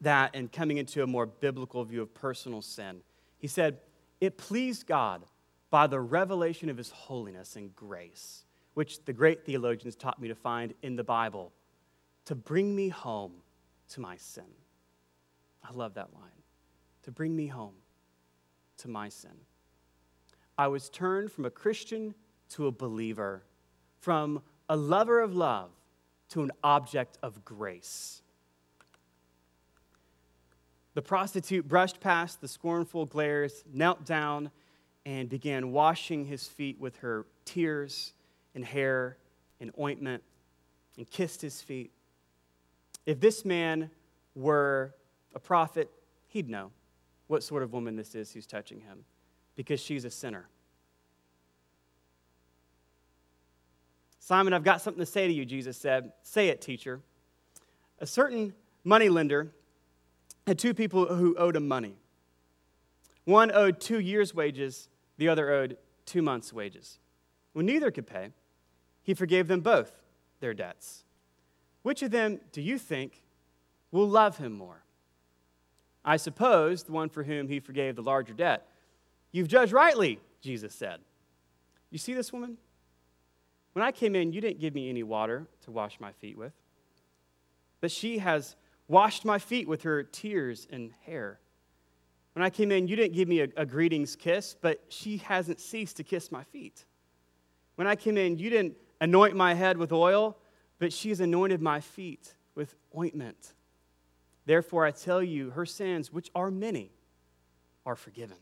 that 0.00 0.30
and 0.34 0.50
coming 0.50 0.78
into 0.78 1.02
a 1.02 1.06
more 1.06 1.26
biblical 1.26 1.84
view 1.84 2.02
of 2.02 2.14
personal 2.14 2.62
sin. 2.62 3.00
He 3.38 3.48
said, 3.48 3.78
It 4.20 4.38
pleased 4.38 4.86
God 4.86 5.24
by 5.70 5.86
the 5.86 6.00
revelation 6.00 6.68
of 6.68 6.76
his 6.76 6.90
holiness 6.90 7.56
and 7.56 7.74
grace, 7.74 8.44
which 8.74 9.04
the 9.04 9.12
great 9.12 9.44
theologians 9.44 9.96
taught 9.96 10.20
me 10.20 10.28
to 10.28 10.34
find 10.34 10.74
in 10.82 10.96
the 10.96 11.04
Bible, 11.04 11.52
to 12.26 12.34
bring 12.34 12.74
me 12.74 12.88
home 12.88 13.32
to 13.90 14.00
my 14.00 14.16
sin. 14.16 14.44
I 15.62 15.72
love 15.72 15.94
that 15.94 16.14
line. 16.14 16.30
To 17.02 17.10
bring 17.10 17.34
me 17.34 17.46
home 17.46 17.74
to 18.78 18.88
my 18.88 19.08
sin. 19.08 19.32
I 20.56 20.68
was 20.68 20.88
turned 20.88 21.32
from 21.32 21.44
a 21.44 21.50
Christian 21.50 22.14
to 22.50 22.66
a 22.66 22.72
believer, 22.72 23.42
from 24.00 24.42
a 24.68 24.76
lover 24.76 25.20
of 25.20 25.34
love 25.34 25.70
to 26.34 26.42
an 26.42 26.50
object 26.64 27.16
of 27.22 27.44
grace. 27.44 28.20
The 30.94 31.02
prostitute 31.02 31.68
brushed 31.68 32.00
past 32.00 32.40
the 32.40 32.48
scornful 32.48 33.06
glares, 33.06 33.62
knelt 33.72 34.04
down, 34.04 34.50
and 35.06 35.28
began 35.28 35.70
washing 35.70 36.24
his 36.24 36.48
feet 36.48 36.80
with 36.80 36.96
her 36.96 37.24
tears 37.44 38.14
and 38.56 38.64
hair 38.64 39.16
and 39.60 39.70
ointment 39.78 40.24
and 40.96 41.08
kissed 41.08 41.40
his 41.40 41.60
feet. 41.60 41.92
If 43.06 43.20
this 43.20 43.44
man 43.44 43.88
were 44.34 44.92
a 45.36 45.38
prophet, 45.38 45.88
he'd 46.26 46.50
know 46.50 46.72
what 47.28 47.44
sort 47.44 47.62
of 47.62 47.72
woman 47.72 47.94
this 47.94 48.16
is 48.16 48.32
who's 48.32 48.46
touching 48.46 48.80
him 48.80 49.04
because 49.54 49.78
she's 49.78 50.04
a 50.04 50.10
sinner. 50.10 50.48
Simon, 54.24 54.54
I've 54.54 54.64
got 54.64 54.80
something 54.80 55.02
to 55.02 55.06
say 55.06 55.26
to 55.26 55.32
you, 55.34 55.44
Jesus 55.44 55.76
said. 55.76 56.10
Say 56.22 56.48
it, 56.48 56.62
teacher. 56.62 57.02
A 57.98 58.06
certain 58.06 58.54
moneylender 58.82 59.52
had 60.46 60.58
two 60.58 60.72
people 60.72 61.04
who 61.14 61.36
owed 61.36 61.56
him 61.56 61.68
money. 61.68 61.96
One 63.26 63.52
owed 63.52 63.80
two 63.80 64.00
years' 64.00 64.34
wages, 64.34 64.88
the 65.18 65.28
other 65.28 65.50
owed 65.50 65.76
two 66.06 66.22
months' 66.22 66.54
wages. 66.54 66.98
When 67.52 67.66
neither 67.66 67.90
could 67.90 68.06
pay, 68.06 68.30
he 69.02 69.12
forgave 69.12 69.46
them 69.46 69.60
both 69.60 69.92
their 70.40 70.54
debts. 70.54 71.04
Which 71.82 72.00
of 72.02 72.10
them 72.10 72.40
do 72.50 72.62
you 72.62 72.78
think 72.78 73.20
will 73.90 74.08
love 74.08 74.38
him 74.38 74.54
more? 74.54 74.84
I 76.02 76.16
suppose 76.16 76.84
the 76.84 76.92
one 76.92 77.10
for 77.10 77.24
whom 77.24 77.48
he 77.48 77.60
forgave 77.60 77.94
the 77.94 78.02
larger 78.02 78.32
debt. 78.32 78.66
You've 79.32 79.48
judged 79.48 79.74
rightly, 79.74 80.18
Jesus 80.40 80.74
said. 80.74 81.00
You 81.90 81.98
see 81.98 82.14
this 82.14 82.32
woman? 82.32 82.56
When 83.74 83.84
I 83.84 83.92
came 83.92 84.14
in, 84.14 84.32
you 84.32 84.40
didn't 84.40 84.60
give 84.60 84.74
me 84.74 84.88
any 84.88 85.02
water 85.02 85.46
to 85.64 85.70
wash 85.70 86.00
my 86.00 86.12
feet 86.12 86.38
with. 86.38 86.52
But 87.80 87.90
she 87.90 88.18
has 88.18 88.56
washed 88.88 89.24
my 89.24 89.38
feet 89.38 89.68
with 89.68 89.82
her 89.82 90.04
tears 90.04 90.66
and 90.70 90.92
hair. 91.04 91.40
When 92.34 92.44
I 92.44 92.50
came 92.50 92.72
in, 92.72 92.88
you 92.88 92.96
didn't 92.96 93.14
give 93.14 93.28
me 93.28 93.40
a, 93.40 93.48
a, 93.56 93.66
greetings 93.66 94.16
kiss, 94.16 94.56
but 94.60 94.80
she 94.88 95.18
hasn't 95.18 95.60
ceased 95.60 95.96
to 95.98 96.04
kiss 96.04 96.32
my 96.32 96.44
feet. 96.44 96.84
When 97.74 97.86
I 97.86 97.96
came 97.96 98.16
in, 98.16 98.38
you 98.38 98.48
didn't 98.48 98.76
anoint 99.00 99.36
my 99.36 99.54
head 99.54 99.76
with 99.76 99.92
oil, 99.92 100.36
but 100.78 100.92
she 100.92 101.08
has 101.10 101.20
anointed 101.20 101.60
my 101.60 101.80
feet 101.80 102.34
with 102.54 102.74
ointment. 102.96 103.54
Therefore, 104.46 104.84
I 104.84 104.92
tell 104.92 105.22
you, 105.22 105.50
her 105.50 105.66
sins, 105.66 106.12
which 106.12 106.30
are 106.34 106.50
many, 106.50 106.92
are 107.84 107.96
forgiven 107.96 108.36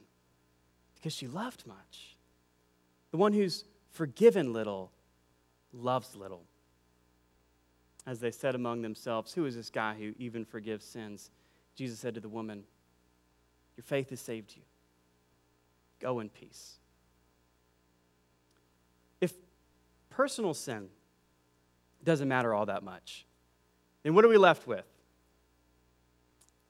because 0.94 1.14
she 1.14 1.26
loved 1.26 1.66
much. 1.66 2.16
The 3.10 3.16
one 3.16 3.32
who's 3.32 3.64
forgiven 3.90 4.52
little 4.52 4.91
loves 5.72 6.14
little. 6.14 6.44
as 8.04 8.18
they 8.18 8.32
said 8.32 8.54
among 8.54 8.82
themselves, 8.82 9.32
Who 9.32 9.46
is 9.46 9.54
this 9.54 9.70
guy 9.70 9.94
who 9.94 10.12
even 10.18 10.44
forgives 10.44 10.84
sins? 10.84 11.30
Jesus 11.76 11.98
said 11.98 12.14
to 12.14 12.20
the 12.20 12.28
woman, 12.28 12.64
Your 13.76 13.84
faith 13.84 14.10
has 14.10 14.20
saved 14.20 14.54
you. 14.56 14.62
Go 16.00 16.18
in 16.20 16.28
peace. 16.28 16.78
If 19.20 19.32
personal 20.10 20.52
sin 20.52 20.88
doesn't 22.02 22.28
matter 22.28 22.52
all 22.52 22.66
that 22.66 22.82
much, 22.82 23.24
then 24.02 24.14
what 24.14 24.24
are 24.24 24.28
we 24.28 24.36
left 24.36 24.66
with? 24.66 24.84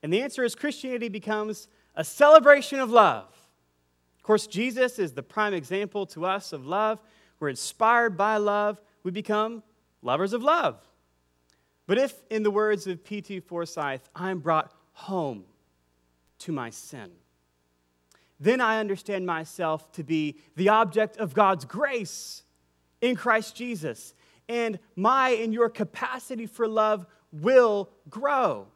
And 0.02 0.12
the 0.12 0.20
answer 0.20 0.44
is 0.44 0.54
Christianity 0.54 1.08
becomes 1.08 1.68
a 1.94 2.04
celebration 2.04 2.78
of 2.78 2.90
love. 2.90 3.28
Of 4.16 4.22
course, 4.22 4.46
Jesus 4.46 4.98
is 4.98 5.12
the 5.12 5.22
prime 5.22 5.54
example 5.54 6.06
to 6.06 6.26
us 6.26 6.52
of 6.52 6.66
love. 6.66 7.00
We're 7.40 7.48
inspired 7.48 8.16
by 8.16 8.36
love. 8.36 8.80
We 9.02 9.10
become 9.10 9.62
lovers 10.02 10.32
of 10.32 10.42
love. 10.42 10.76
But 11.86 11.98
if, 11.98 12.14
in 12.30 12.42
the 12.42 12.50
words 12.50 12.86
of 12.86 13.04
P.T. 13.04 13.40
Forsyth, 13.40 14.08
I'm 14.14 14.38
brought 14.38 14.72
home 14.92 15.44
to 16.40 16.52
my 16.52 16.70
sin, 16.70 17.10
then 18.38 18.60
I 18.60 18.80
understand 18.80 19.26
myself 19.26 19.90
to 19.92 20.02
be 20.02 20.38
the 20.56 20.68
object 20.68 21.16
of 21.16 21.34
God's 21.34 21.64
grace 21.64 22.42
in 23.00 23.14
Christ 23.14 23.54
Jesus. 23.54 24.14
And 24.48 24.78
my 24.96 25.30
and 25.30 25.52
your 25.54 25.68
capacity 25.68 26.46
for 26.46 26.66
love 26.66 27.06
will 27.32 27.88
grow. 28.10 28.66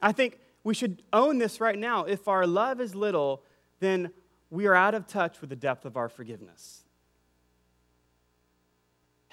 I 0.00 0.12
think 0.12 0.38
we 0.62 0.74
should 0.74 1.02
own 1.12 1.38
this 1.38 1.60
right 1.60 1.78
now. 1.78 2.04
If 2.04 2.28
our 2.28 2.46
love 2.46 2.80
is 2.80 2.94
little, 2.94 3.42
then 3.80 4.10
we 4.50 4.66
are 4.66 4.74
out 4.74 4.94
of 4.94 5.06
touch 5.06 5.40
with 5.40 5.50
the 5.50 5.56
depth 5.56 5.84
of 5.84 5.96
our 5.96 6.08
forgiveness. 6.08 6.83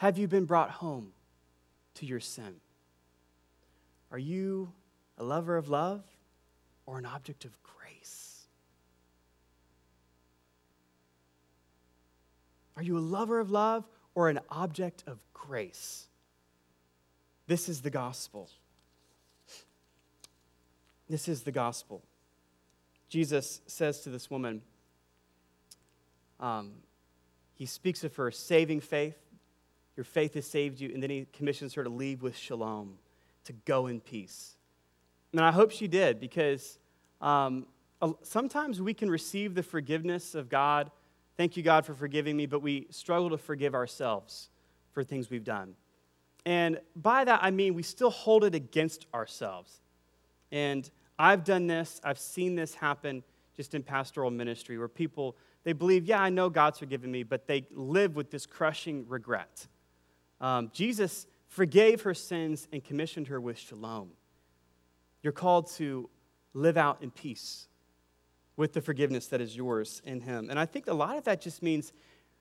Have 0.02 0.18
you 0.18 0.28
been 0.28 0.46
brought 0.46 0.72
home 0.72 1.12
to 1.94 2.08
your 2.08 2.20
sin? 2.20 2.56
Are 4.12 4.18
you 4.18 4.74
a 5.20 5.24
lover 5.24 5.58
of 5.58 5.70
love 5.70 6.04
or 6.88 6.98
an 6.98 7.06
object 7.06 7.46
of 7.46 7.52
grace? 7.62 8.48
Are 12.76 12.82
you 12.82 12.98
a 12.98 13.00
lover 13.00 13.40
of 13.40 13.52
love 13.52 13.88
or 14.16 14.30
an 14.30 14.40
object 14.50 15.04
of 15.06 15.20
grace? 15.36 16.08
This 17.46 17.70
is 17.70 17.82
the 17.82 17.92
gospel. 17.92 18.50
This 21.08 21.28
is 21.28 21.44
the 21.44 21.52
gospel. 21.52 22.02
Jesus 23.08 23.62
says 23.68 24.00
to 24.00 24.10
this 24.10 24.32
woman, 24.32 24.64
um, 26.40 26.72
he 27.54 27.68
speaks 27.68 28.04
of 28.04 28.16
her 28.16 28.32
saving 28.32 28.82
faith. 28.82 29.20
Your 29.98 30.04
faith 30.04 30.34
has 30.36 30.46
saved 30.46 30.80
you. 30.80 30.92
And 30.94 31.02
then 31.02 31.10
he 31.10 31.28
commissions 31.34 31.74
her 31.76 31.84
to 31.84 31.90
leave 31.90 32.22
with 32.22 32.36
shalom 32.36 32.98
to 33.46 33.54
go 33.66 33.88
in 33.88 34.00
peace. 34.00 34.56
And 35.34 35.42
I 35.42 35.52
hope 35.52 35.72
she 35.72 35.88
did 35.88 36.20
because 36.20 36.80
um, 37.22 37.66
sometimes 38.24 38.82
we 38.82 38.94
can 38.94 39.10
receive 39.10 39.56
the 39.56 39.64
forgiveness 39.64 40.36
of 40.36 40.50
God. 40.50 40.92
Thank 41.38 41.56
you, 41.56 41.64
God, 41.64 41.86
for 41.86 41.94
forgiving 41.94 42.36
me, 42.36 42.46
but 42.46 42.62
we 42.62 42.88
struggle 42.90 43.30
to 43.30 43.38
forgive 43.38 43.74
ourselves 43.74 44.50
for 44.92 45.04
things 45.04 45.30
we've 45.30 45.44
done. 45.44 45.76
And 46.46 46.80
by 46.96 47.24
that, 47.24 47.40
I 47.44 47.52
mean 47.52 47.74
we 47.74 47.84
still 47.84 48.10
hold 48.10 48.44
it 48.44 48.56
against 48.56 49.06
ourselves. 49.14 49.82
And 50.52 50.90
I've 51.18 51.44
done 51.44 51.68
this, 51.68 52.02
I've 52.04 52.20
seen 52.20 52.56
this 52.56 52.74
happen 52.74 53.24
just 53.56 53.76
in 53.76 53.84
pastoral 53.84 54.32
ministry 54.32 54.78
where 54.78 54.88
people, 54.88 55.38
they 55.64 55.74
believe, 55.74 56.06
yeah, 56.06 56.22
I 56.22 56.30
know 56.30 56.50
God's 56.50 56.80
forgiven 56.80 57.12
me, 57.12 57.24
but 57.24 57.48
they 57.48 57.68
live 57.72 58.16
with 58.16 58.32
this 58.32 58.46
crushing 58.46 59.06
regret. 59.08 59.68
Um, 60.42 60.72
Jesus 60.74 61.28
forgave 61.52 62.02
her 62.04 62.14
sins, 62.14 62.70
and 62.72 62.82
commissioned 62.82 63.28
her 63.28 63.40
with 63.40 63.60
shalom. 63.60 64.10
You're 65.22 65.34
called 65.34 65.70
to 65.72 66.10
live 66.54 66.78
out 66.78 67.04
in 67.04 67.12
peace 67.12 67.68
with 68.56 68.72
the 68.72 68.80
forgiveness 68.80 69.28
that 69.28 69.42
is 69.42 69.56
yours 69.56 70.02
in 70.06 70.22
Him. 70.22 70.50
And 70.50 70.58
I 70.58 70.66
think 70.66 70.88
a 70.88 70.94
lot 70.94 71.18
of 71.18 71.26
that 71.26 71.42
just 71.42 71.62
means 71.62 71.92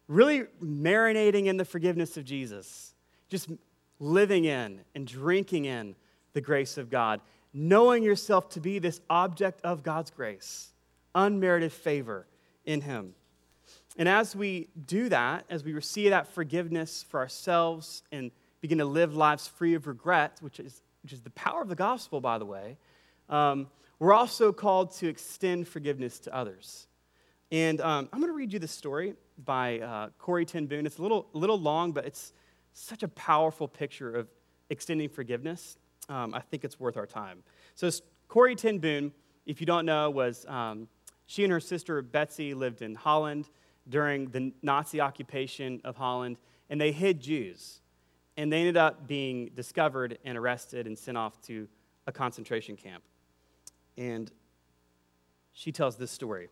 really 0.06 0.44
marinating 0.62 1.46
in 1.46 1.56
the 1.56 1.64
forgiveness 1.64 2.16
of 2.16 2.24
Jesus, 2.24 2.94
just 3.28 3.50
living 3.98 4.44
in 4.44 4.80
and 4.94 5.08
drinking 5.08 5.64
in 5.64 5.96
the 6.32 6.40
grace 6.40 6.78
of 6.78 6.88
God, 6.88 7.20
knowing 7.52 8.04
yourself 8.04 8.48
to 8.50 8.60
be 8.60 8.78
this 8.78 9.00
object 9.10 9.60
of 9.64 9.82
God's 9.82 10.12
grace, 10.12 10.70
unmerited 11.16 11.72
favor 11.72 12.28
in 12.64 12.82
Him. 12.82 13.14
And 14.00 14.08
as 14.08 14.34
we 14.34 14.68
do 14.86 15.10
that, 15.10 15.44
as 15.50 15.62
we 15.62 15.74
receive 15.74 16.08
that 16.08 16.26
forgiveness 16.26 17.04
for 17.06 17.20
ourselves 17.20 18.02
and 18.10 18.30
begin 18.62 18.78
to 18.78 18.86
live 18.86 19.14
lives 19.14 19.46
free 19.46 19.74
of 19.74 19.86
regret, 19.86 20.38
which 20.40 20.58
is, 20.58 20.82
which 21.02 21.12
is 21.12 21.20
the 21.20 21.28
power 21.28 21.60
of 21.60 21.68
the 21.68 21.74
gospel, 21.74 22.18
by 22.18 22.38
the 22.38 22.46
way, 22.46 22.78
um, 23.28 23.66
we're 23.98 24.14
also 24.14 24.54
called 24.54 24.94
to 24.94 25.06
extend 25.06 25.68
forgiveness 25.68 26.18
to 26.20 26.34
others. 26.34 26.88
And 27.52 27.78
um, 27.82 28.08
I'm 28.10 28.20
going 28.20 28.32
to 28.32 28.36
read 28.36 28.54
you 28.54 28.58
this 28.58 28.72
story 28.72 29.16
by 29.44 29.80
uh, 29.80 30.08
Corrie 30.18 30.46
ten 30.46 30.64
Boom. 30.64 30.86
It's 30.86 30.96
a 30.96 31.02
little, 31.02 31.28
little 31.34 31.60
long, 31.60 31.92
but 31.92 32.06
it's 32.06 32.32
such 32.72 33.02
a 33.02 33.08
powerful 33.08 33.68
picture 33.68 34.14
of 34.14 34.28
extending 34.70 35.10
forgiveness. 35.10 35.76
Um, 36.08 36.32
I 36.32 36.40
think 36.40 36.64
it's 36.64 36.80
worth 36.80 36.96
our 36.96 37.06
time. 37.06 37.42
So, 37.74 37.90
Corrie 38.28 38.56
ten 38.56 38.78
Boom, 38.78 39.12
if 39.44 39.60
you 39.60 39.66
don't 39.66 39.84
know, 39.84 40.08
was 40.08 40.46
um, 40.48 40.88
she 41.26 41.44
and 41.44 41.52
her 41.52 41.60
sister 41.60 42.00
Betsy 42.00 42.54
lived 42.54 42.80
in 42.80 42.94
Holland 42.94 43.50
during 43.90 44.30
the 44.30 44.52
Nazi 44.62 45.00
occupation 45.00 45.80
of 45.84 45.96
Holland, 45.96 46.38
and 46.70 46.80
they 46.80 46.92
hid 46.92 47.20
Jews 47.20 47.80
and 48.40 48.50
they 48.50 48.60
ended 48.60 48.78
up 48.78 49.06
being 49.06 49.50
discovered 49.54 50.16
and 50.24 50.38
arrested 50.38 50.86
and 50.86 50.98
sent 50.98 51.18
off 51.18 51.38
to 51.42 51.68
a 52.06 52.12
concentration 52.12 52.74
camp. 52.74 53.02
And 53.98 54.30
she 55.52 55.72
tells 55.72 55.96
this 55.96 56.10
story. 56.10 56.48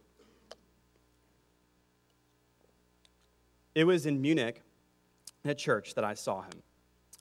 It 3.74 3.84
was 3.84 4.04
in 4.04 4.20
Munich 4.20 4.60
at 5.46 5.56
church 5.56 5.94
that 5.94 6.04
I 6.04 6.12
saw 6.12 6.42
him 6.42 6.62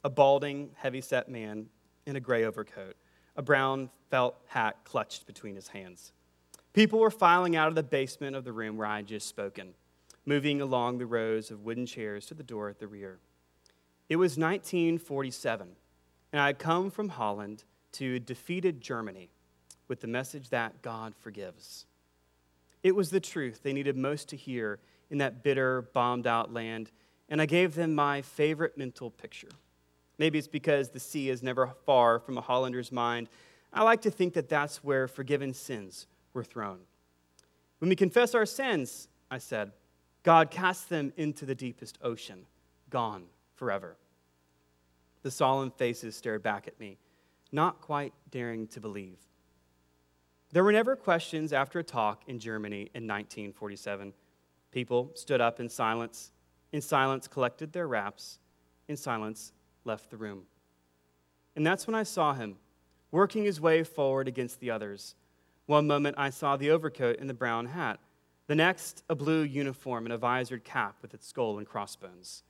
a 0.04 0.10
balding, 0.10 0.72
heavy 0.76 1.00
set 1.00 1.30
man 1.30 1.68
in 2.06 2.18
a 2.18 2.20
gray 2.20 2.44
overcoat, 2.44 2.98
a 3.38 3.42
brown 3.42 3.90
felt 4.10 4.36
hat 4.48 4.78
clutched 4.84 5.26
between 5.26 5.56
his 5.56 5.70
hands. 5.70 6.12
People 6.74 7.00
were 7.00 7.10
filing 7.10 7.56
out 7.56 7.70
of 7.70 7.76
the 7.76 7.84
basement 7.84 8.36
of 8.36 8.44
the 8.44 8.52
room 8.52 8.76
where 8.76 8.88
I 8.88 8.98
had 8.98 9.08
just 9.08 9.28
spoken, 9.28 9.74
moving 10.28 10.62
along 10.62 10.98
the 10.98 11.06
rows 11.06 11.50
of 11.50 11.64
wooden 11.64 11.86
chairs 11.86 12.26
to 12.26 12.34
the 12.34 12.44
door 12.44 12.68
at 12.68 12.80
the 12.80 12.86
rear. 12.86 13.18
It 14.10 14.18
was 14.18 14.38
1947, 14.38 15.70
and 16.34 16.42
I 16.42 16.48
had 16.48 16.60
come 16.60 16.92
from 16.92 17.10
Holland 17.10 17.64
to 17.94 18.20
defeated 18.20 18.82
Germany 18.82 19.30
with 19.88 20.02
the 20.02 20.08
message 20.08 20.50
that 20.50 20.82
God 20.82 21.16
forgives. 21.16 21.86
It 22.84 22.94
was 22.94 23.10
the 23.10 23.22
truth 23.22 23.62
they 23.64 23.72
needed 23.72 23.96
most 23.96 24.28
to 24.30 24.36
hear 24.36 24.80
in 25.10 25.18
that 25.20 25.44
bitter, 25.44 25.84
bombed 25.94 26.28
out 26.28 26.54
land, 26.54 26.92
and 27.30 27.42
I 27.42 27.46
gave 27.46 27.74
them 27.74 27.96
my 27.96 28.22
favorite 28.22 28.78
mental 28.78 29.10
picture. 29.10 29.52
Maybe 30.18 30.38
it's 30.38 30.48
because 30.48 30.90
the 30.90 31.00
sea 31.00 31.30
is 31.30 31.42
never 31.42 31.68
far 31.86 32.20
from 32.20 32.38
a 32.38 32.42
Hollander's 32.42 32.92
mind. 32.92 33.30
I 33.72 33.84
like 33.84 34.02
to 34.02 34.12
think 34.12 34.34
that 34.34 34.50
that's 34.50 34.84
where 34.84 35.08
forgiven 35.08 35.54
sins 35.54 36.06
were 36.34 36.44
thrown. 36.44 36.80
When 37.80 37.88
we 37.88 37.96
confess 37.96 38.36
our 38.36 38.46
sins, 38.46 39.08
I 39.32 39.38
said, 39.38 39.72
God 40.24 40.52
cast 40.52 40.90
them 40.90 41.14
into 41.18 41.46
the 41.46 41.56
deepest 41.56 41.98
ocean, 42.02 42.46
gone 42.90 43.24
forever. 43.56 43.98
The 45.24 45.32
solemn 45.32 45.72
faces 45.72 46.16
stared 46.16 46.44
back 46.44 46.68
at 46.68 46.80
me, 46.80 46.98
not 47.52 47.82
quite 47.82 48.14
daring 48.30 48.68
to 48.68 48.80
believe. 48.80 49.18
There 50.52 50.64
were 50.64 50.72
never 50.72 50.96
questions 50.96 51.52
after 51.52 51.80
a 51.80 51.84
talk 51.84 52.24
in 52.28 52.40
Germany 52.40 52.90
in 52.94 53.08
1947. 53.08 54.14
People 54.72 55.12
stood 55.16 55.42
up 55.42 55.60
in 55.60 55.70
silence, 55.70 56.32
in 56.72 56.82
silence 56.82 57.28
collected 57.28 57.74
their 57.74 57.88
wraps, 57.88 58.40
in 58.88 58.96
silence 58.96 59.52
left 59.84 60.10
the 60.10 60.18
room. 60.18 60.44
And 61.56 61.66
that's 61.66 61.88
when 61.88 61.96
I 61.96 62.04
saw 62.04 62.34
him, 62.34 62.58
working 63.12 63.44
his 63.44 63.60
way 63.60 63.84
forward 63.84 64.28
against 64.28 64.60
the 64.60 64.72
others. 64.72 65.16
One 65.66 65.88
moment 65.88 66.16
I 66.18 66.30
saw 66.30 66.56
the 66.56 66.70
overcoat 66.70 67.20
and 67.20 67.30
the 67.30 67.34
brown 67.34 67.66
hat, 67.66 68.00
the 68.48 68.56
next, 68.56 69.04
a 69.10 69.16
blue 69.16 69.42
uniform 69.42 70.06
and 70.06 70.14
a 70.14 70.18
visored 70.18 70.64
cap 70.64 70.96
with 71.02 71.14
its 71.14 71.28
skull 71.28 71.58
and 71.58 71.68
crossbones. 71.68 72.44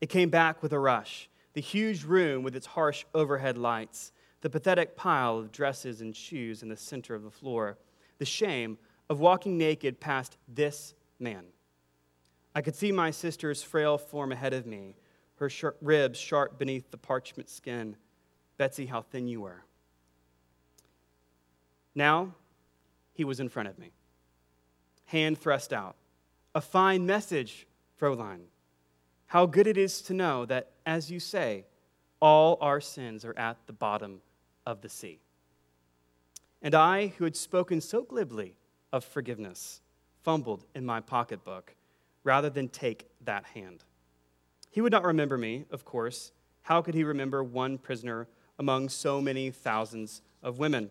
It 0.00 0.08
came 0.08 0.30
back 0.30 0.62
with 0.62 0.72
a 0.72 0.78
rush 0.78 1.28
the 1.54 1.60
huge 1.60 2.04
room 2.04 2.42
with 2.42 2.56
its 2.56 2.66
harsh 2.66 3.04
overhead 3.14 3.58
lights, 3.58 4.12
the 4.40 4.48
pathetic 4.48 4.96
pile 4.96 5.38
of 5.38 5.52
dresses 5.52 6.00
and 6.00 6.16
shoes 6.16 6.62
in 6.62 6.68
the 6.68 6.76
center 6.76 7.14
of 7.14 7.22
the 7.22 7.30
floor, 7.30 7.76
the 8.18 8.24
shame 8.24 8.78
of 9.10 9.20
walking 9.20 9.58
naked 9.58 10.00
past 10.00 10.38
this 10.48 10.94
man. 11.18 11.44
I 12.54 12.62
could 12.62 12.74
see 12.74 12.92
my 12.92 13.10
sister's 13.10 13.62
frail 13.62 13.98
form 13.98 14.32
ahead 14.32 14.54
of 14.54 14.66
me, 14.66 14.96
her 15.36 15.50
ribs 15.80 16.18
sharp 16.18 16.58
beneath 16.58 16.90
the 16.90 16.96
parchment 16.96 17.50
skin. 17.50 17.96
Betsy, 18.58 18.86
how 18.86 19.02
thin 19.02 19.26
you 19.26 19.40
were. 19.40 19.64
Now, 21.94 22.34
he 23.12 23.24
was 23.24 23.40
in 23.40 23.48
front 23.48 23.68
of 23.68 23.78
me, 23.78 23.92
hand 25.12 25.38
thrust 25.38 25.72
out. 25.72 25.94
A 26.54 26.60
fine 26.60 27.06
message, 27.06 27.66
Fräulein. 28.00 28.40
How 29.26 29.46
good 29.46 29.66
it 29.66 29.76
is 29.76 30.02
to 30.02 30.14
know 30.14 30.46
that, 30.46 30.72
as 30.84 31.10
you 31.10 31.20
say, 31.20 31.66
all 32.20 32.58
our 32.60 32.80
sins 32.80 33.24
are 33.24 33.38
at 33.38 33.58
the 33.66 33.72
bottom 33.72 34.22
of 34.66 34.80
the 34.80 34.88
sea. 34.88 35.20
And 36.62 36.74
I, 36.74 37.08
who 37.18 37.24
had 37.24 37.36
spoken 37.36 37.80
so 37.80 38.02
glibly 38.02 38.54
of 38.92 39.04
forgiveness, 39.04 39.82
fumbled 40.22 40.64
in 40.74 40.84
my 40.86 41.00
pocketbook 41.00 41.74
rather 42.24 42.48
than 42.48 42.68
take 42.68 43.08
that 43.24 43.44
hand. 43.44 43.84
He 44.70 44.80
would 44.80 44.92
not 44.92 45.04
remember 45.04 45.36
me, 45.36 45.66
of 45.70 45.84
course. 45.84 46.32
How 46.62 46.80
could 46.80 46.94
he 46.94 47.04
remember 47.04 47.44
one 47.44 47.76
prisoner 47.76 48.28
among 48.58 48.88
so 48.88 49.20
many 49.20 49.50
thousands 49.50 50.22
of 50.42 50.58
women? 50.58 50.90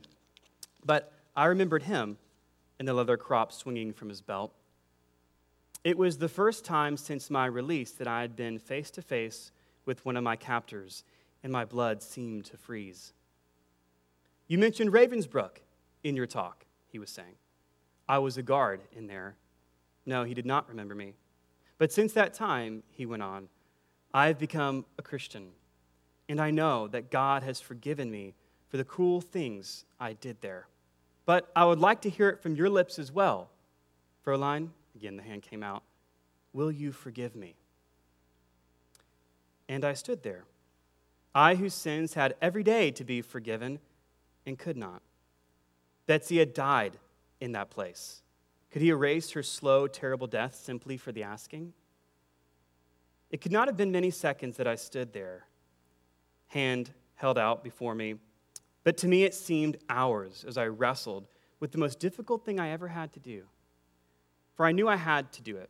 But 0.86 1.12
I 1.36 1.46
remembered 1.46 1.84
him 1.84 2.18
and 2.82 2.88
the 2.88 2.94
leather 2.96 3.16
crop 3.16 3.52
swinging 3.52 3.94
from 3.94 4.10
his 4.10 4.22
belt. 4.22 4.56
It 5.84 6.00
was 6.00 6.18
the 6.18 6.28
first 6.28 6.66
time 6.66 6.98
since 6.98 7.30
my 7.30 7.46
release 7.46 7.92
that 7.92 8.08
I 8.08 8.22
had 8.22 8.36
been 8.36 8.58
face 8.58 8.90
to 8.92 9.04
face 9.04 9.52
with 9.86 10.04
one 10.04 10.18
of 10.18 10.24
my 10.24 10.36
captors, 10.36 11.04
and 11.44 11.54
my 11.54 11.64
blood 11.64 12.02
seemed 12.02 12.46
to 12.46 12.58
freeze. 12.58 13.14
You 14.48 14.58
mentioned 14.58 14.92
Ravensbrück 14.92 15.58
in 16.04 16.16
your 16.16 16.26
talk, 16.26 16.66
he 16.88 16.98
was 16.98 17.12
saying. 17.12 17.36
I 18.10 18.18
was 18.18 18.38
a 18.38 18.42
guard 18.42 18.82
in 18.94 19.06
there. 19.06 19.36
No, 20.08 20.24
he 20.24 20.34
did 20.34 20.48
not 20.48 20.68
remember 20.68 20.96
me. 20.96 21.14
But 21.78 21.92
since 21.92 22.14
that 22.14 22.34
time, 22.34 22.82
he 22.90 23.06
went 23.06 23.22
on, 23.22 23.48
I 24.12 24.26
have 24.26 24.40
become 24.40 24.86
a 24.98 25.04
Christian, 25.04 25.50
and 26.28 26.42
I 26.42 26.50
know 26.50 26.88
that 26.88 27.12
God 27.12 27.44
has 27.44 27.62
forgiven 27.62 28.10
me 28.10 28.34
for 28.70 28.78
the 28.78 28.84
cruel 28.84 29.22
things 29.22 29.86
I 30.00 30.14
did 30.14 30.42
there. 30.42 30.66
But 31.32 31.50
I 31.56 31.64
would 31.64 31.80
like 31.80 32.02
to 32.02 32.10
hear 32.10 32.28
it 32.28 32.42
from 32.42 32.58
your 32.58 32.70
lips 32.70 33.00
as 33.00 33.10
well. 33.10 33.50
Fräulein, 34.26 34.68
again 34.98 35.16
the 35.16 35.24
hand 35.24 35.44
came 35.44 35.64
out, 35.64 35.82
will 36.52 36.70
you 36.70 36.92
forgive 36.92 37.38
me? 37.38 37.56
And 39.70 39.86
I 39.86 39.94
stood 39.94 40.24
there, 40.24 40.44
I 41.34 41.56
whose 41.56 41.74
sins 41.74 42.16
had 42.16 42.36
every 42.42 42.64
day 42.64 42.92
to 42.92 43.06
be 43.06 43.22
forgiven 43.22 43.80
and 44.46 44.60
could 44.60 44.76
not. 44.76 45.02
Betsie 46.06 46.40
had 46.40 46.54
died 46.54 46.98
in 47.40 47.54
that 47.54 47.70
place. 47.70 48.24
Could 48.70 48.82
he 48.82 48.90
erase 48.90 49.32
her 49.32 49.42
slow, 49.42 49.88
terrible 49.88 50.28
death 50.28 50.56
simply 50.56 50.98
for 50.98 51.14
the 51.14 51.24
asking? 51.24 51.72
It 53.30 53.40
could 53.40 53.54
not 53.54 53.70
have 53.70 53.78
been 53.78 53.94
many 53.94 54.12
seconds 54.12 54.58
that 54.58 54.68
I 54.68 54.76
stood 54.76 55.14
there, 55.14 55.46
hand 56.48 56.92
held 57.16 57.38
out 57.38 57.64
before 57.64 57.96
me, 57.96 58.16
but 58.84 58.98
to 58.98 59.08
me 59.08 59.24
it 59.24 59.34
seemed 59.34 59.78
hours 59.90 60.46
as 60.48 60.58
I 60.58 60.68
wrestled 60.68 61.28
with 61.60 61.72
the 61.72 61.78
most 61.78 62.00
difficult 62.00 62.46
thing 62.46 62.60
I 62.60 62.70
ever 62.70 62.88
had 62.88 63.14
to 63.14 63.20
do. 63.20 63.44
For 64.56 64.66
I 64.66 64.72
knew 64.72 64.88
I 64.88 64.96
had 64.96 65.32
to 65.34 65.42
do 65.42 65.58
it. 65.58 65.70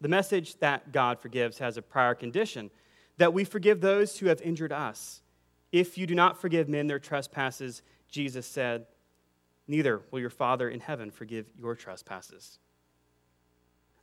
The 0.00 0.08
message 0.08 0.58
that 0.60 0.92
God 0.92 1.20
forgives 1.20 1.58
has 1.58 1.76
a 1.76 1.82
prior 1.82 2.14
condition 2.14 2.70
that 3.18 3.34
we 3.34 3.44
forgive 3.44 3.80
those 3.80 4.18
who 4.18 4.26
have 4.26 4.40
injured 4.40 4.72
us. 4.72 5.22
If 5.72 5.98
you 5.98 6.06
do 6.06 6.14
not 6.14 6.40
forgive 6.40 6.68
men 6.68 6.86
their 6.86 6.98
trespasses, 6.98 7.82
Jesus 8.08 8.46
said, 8.46 8.86
neither 9.68 10.00
will 10.10 10.20
your 10.20 10.30
Father 10.30 10.68
in 10.68 10.80
heaven 10.80 11.10
forgive 11.10 11.46
your 11.56 11.76
trespasses. 11.76 12.58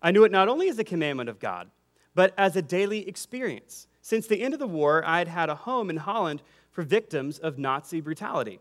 I 0.01 0.11
knew 0.11 0.23
it 0.23 0.31
not 0.31 0.47
only 0.47 0.69
as 0.69 0.79
a 0.79 0.83
commandment 0.83 1.29
of 1.29 1.39
God, 1.39 1.69
but 2.15 2.33
as 2.37 2.55
a 2.55 2.61
daily 2.61 3.07
experience. 3.07 3.87
Since 4.01 4.27
the 4.27 4.41
end 4.41 4.53
of 4.53 4.59
the 4.59 4.67
war, 4.67 5.03
I 5.05 5.17
had 5.17 5.27
had 5.27 5.49
a 5.49 5.55
home 5.55 5.89
in 5.89 5.97
Holland 5.97 6.41
for 6.77 6.83
victims 6.83 7.39
of 7.39 7.57
Nazi 7.57 8.01
brutality. 8.01 8.59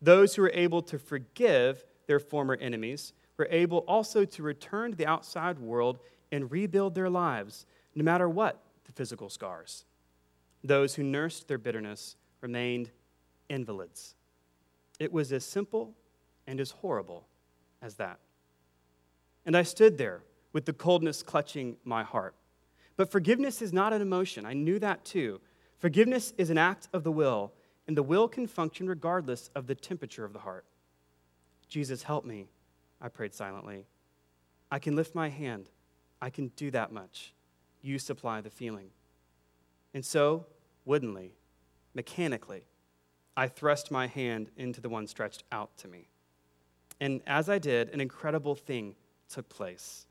Those 0.00 0.34
who 0.34 0.40
were 0.40 0.52
able 0.54 0.80
to 0.84 0.98
forgive 0.98 1.84
their 2.06 2.18
former 2.18 2.54
enemies 2.54 3.12
were 3.36 3.46
able 3.50 3.80
also 3.80 4.24
to 4.24 4.42
return 4.42 4.92
to 4.92 4.96
the 4.96 5.04
outside 5.04 5.58
world 5.58 5.98
and 6.32 6.50
rebuild 6.50 6.94
their 6.94 7.10
lives, 7.10 7.66
no 7.94 8.02
matter 8.02 8.26
what 8.26 8.62
the 8.86 8.92
physical 8.92 9.28
scars. 9.28 9.84
Those 10.64 10.94
who 10.94 11.02
nursed 11.02 11.46
their 11.46 11.58
bitterness 11.58 12.16
remained 12.40 12.90
invalids. 13.50 14.14
It 14.98 15.12
was 15.12 15.30
as 15.30 15.44
simple 15.44 15.92
and 16.46 16.58
as 16.58 16.70
horrible 16.70 17.26
as 17.82 17.96
that. 17.96 18.18
And 19.44 19.54
I 19.54 19.62
stood 19.62 19.98
there 19.98 20.22
with 20.54 20.64
the 20.64 20.72
coldness 20.72 21.22
clutching 21.22 21.76
my 21.84 22.02
heart. 22.02 22.34
But 22.96 23.12
forgiveness 23.12 23.60
is 23.60 23.74
not 23.74 23.92
an 23.92 24.00
emotion. 24.00 24.46
I 24.46 24.54
knew 24.54 24.78
that 24.78 25.04
too. 25.04 25.42
Forgiveness 25.82 26.32
is 26.38 26.48
an 26.48 26.58
act 26.58 26.88
of 26.92 27.02
the 27.02 27.10
will, 27.10 27.52
and 27.88 27.96
the 27.96 28.04
will 28.04 28.28
can 28.28 28.46
function 28.46 28.86
regardless 28.86 29.50
of 29.56 29.66
the 29.66 29.74
temperature 29.74 30.24
of 30.24 30.32
the 30.32 30.38
heart. 30.38 30.64
Jesus, 31.68 32.04
help 32.04 32.24
me, 32.24 32.46
I 33.00 33.08
prayed 33.08 33.34
silently. 33.34 33.86
I 34.70 34.78
can 34.78 34.94
lift 34.94 35.16
my 35.16 35.28
hand. 35.28 35.70
I 36.20 36.30
can 36.30 36.52
do 36.54 36.70
that 36.70 36.92
much. 36.92 37.34
You 37.80 37.98
supply 37.98 38.40
the 38.40 38.48
feeling. 38.48 38.90
And 39.92 40.04
so, 40.04 40.46
woodenly, 40.84 41.32
mechanically, 41.94 42.62
I 43.36 43.48
thrust 43.48 43.90
my 43.90 44.06
hand 44.06 44.52
into 44.56 44.80
the 44.80 44.88
one 44.88 45.08
stretched 45.08 45.42
out 45.50 45.76
to 45.78 45.88
me. 45.88 46.06
And 47.00 47.22
as 47.26 47.48
I 47.48 47.58
did, 47.58 47.88
an 47.88 48.00
incredible 48.00 48.54
thing 48.54 48.94
took 49.28 49.48
place. 49.48 50.06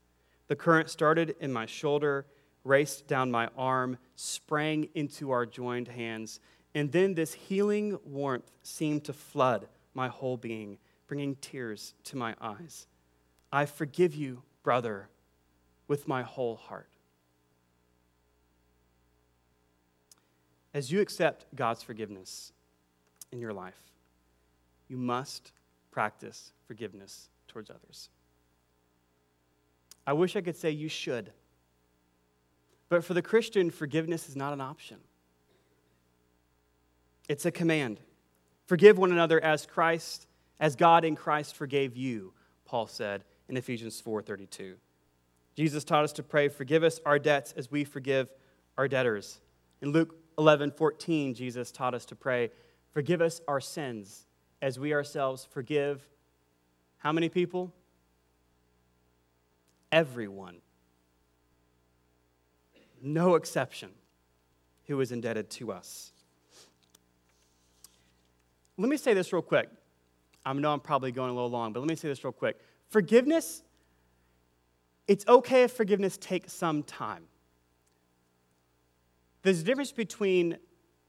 The 0.48 0.56
current 0.56 0.90
started 0.90 1.34
in 1.40 1.50
my 1.50 1.64
shoulder, 1.64 2.26
raced 2.64 3.06
down 3.06 3.30
my 3.30 3.48
arm, 3.56 3.98
sprang 4.16 4.88
into 4.94 5.30
our 5.30 5.46
joined 5.46 5.88
hands, 5.88 6.40
and 6.74 6.90
then 6.92 7.14
this 7.14 7.34
healing 7.34 7.98
warmth 8.04 8.50
seemed 8.62 9.04
to 9.04 9.12
flood 9.12 9.66
my 9.94 10.08
whole 10.08 10.36
being, 10.36 10.78
bringing 11.06 11.36
tears 11.36 11.94
to 12.04 12.16
my 12.16 12.34
eyes. 12.40 12.86
I 13.52 13.66
forgive 13.66 14.14
you, 14.14 14.42
brother, 14.62 15.08
with 15.88 16.08
my 16.08 16.22
whole 16.22 16.56
heart. 16.56 16.88
As 20.72 20.90
you 20.90 21.00
accept 21.00 21.44
God's 21.54 21.82
forgiveness 21.82 22.52
in 23.30 23.40
your 23.40 23.52
life, 23.52 23.78
you 24.88 24.96
must 24.96 25.52
practice 25.90 26.52
forgiveness 26.66 27.28
towards 27.46 27.68
others. 27.68 28.08
I 30.06 30.14
wish 30.14 30.34
I 30.34 30.40
could 30.40 30.56
say 30.56 30.70
you 30.70 30.88
should. 30.88 31.30
But 32.92 33.04
for 33.04 33.14
the 33.14 33.22
Christian, 33.22 33.70
forgiveness 33.70 34.28
is 34.28 34.36
not 34.36 34.52
an 34.52 34.60
option. 34.60 34.98
It's 37.26 37.46
a 37.46 37.50
command. 37.50 37.98
Forgive 38.66 38.98
one 38.98 39.10
another 39.10 39.42
as 39.42 39.64
Christ, 39.64 40.26
as 40.60 40.76
God 40.76 41.02
in 41.02 41.16
Christ 41.16 41.56
forgave 41.56 41.96
you, 41.96 42.34
Paul 42.66 42.86
said 42.86 43.24
in 43.48 43.56
Ephesians 43.56 43.98
4:32. 43.98 44.76
Jesus 45.54 45.84
taught 45.84 46.04
us 46.04 46.12
to 46.12 46.22
pray, 46.22 46.48
forgive 46.50 46.82
us 46.84 47.00
our 47.06 47.18
debts 47.18 47.52
as 47.52 47.70
we 47.70 47.82
forgive 47.84 48.28
our 48.76 48.88
debtors. 48.88 49.40
In 49.80 49.92
Luke 49.92 50.14
11:14, 50.36 51.32
Jesus 51.32 51.72
taught 51.72 51.94
us 51.94 52.04
to 52.04 52.14
pray, 52.14 52.50
forgive 52.90 53.22
us 53.22 53.40
our 53.48 53.62
sins 53.62 54.26
as 54.60 54.78
we 54.78 54.92
ourselves 54.92 55.46
forgive 55.46 56.06
how 56.98 57.10
many 57.10 57.30
people? 57.30 57.72
Everyone. 59.90 60.60
No 63.02 63.34
exception 63.34 63.90
who 64.86 65.00
is 65.00 65.10
indebted 65.10 65.50
to 65.50 65.72
us. 65.72 66.12
Let 68.78 68.88
me 68.88 68.96
say 68.96 69.12
this 69.12 69.32
real 69.32 69.42
quick. 69.42 69.68
I 70.46 70.52
know 70.52 70.72
I'm 70.72 70.80
probably 70.80 71.12
going 71.12 71.30
a 71.30 71.34
little 71.34 71.50
long, 71.50 71.72
but 71.72 71.80
let 71.80 71.88
me 71.88 71.96
say 71.96 72.08
this 72.08 72.24
real 72.24 72.32
quick. 72.32 72.60
Forgiveness, 72.88 73.62
it's 75.08 75.26
okay 75.26 75.64
if 75.64 75.72
forgiveness 75.72 76.16
takes 76.16 76.52
some 76.52 76.82
time. 76.82 77.24
There's 79.42 79.60
a 79.60 79.64
difference 79.64 79.92
between 79.92 80.56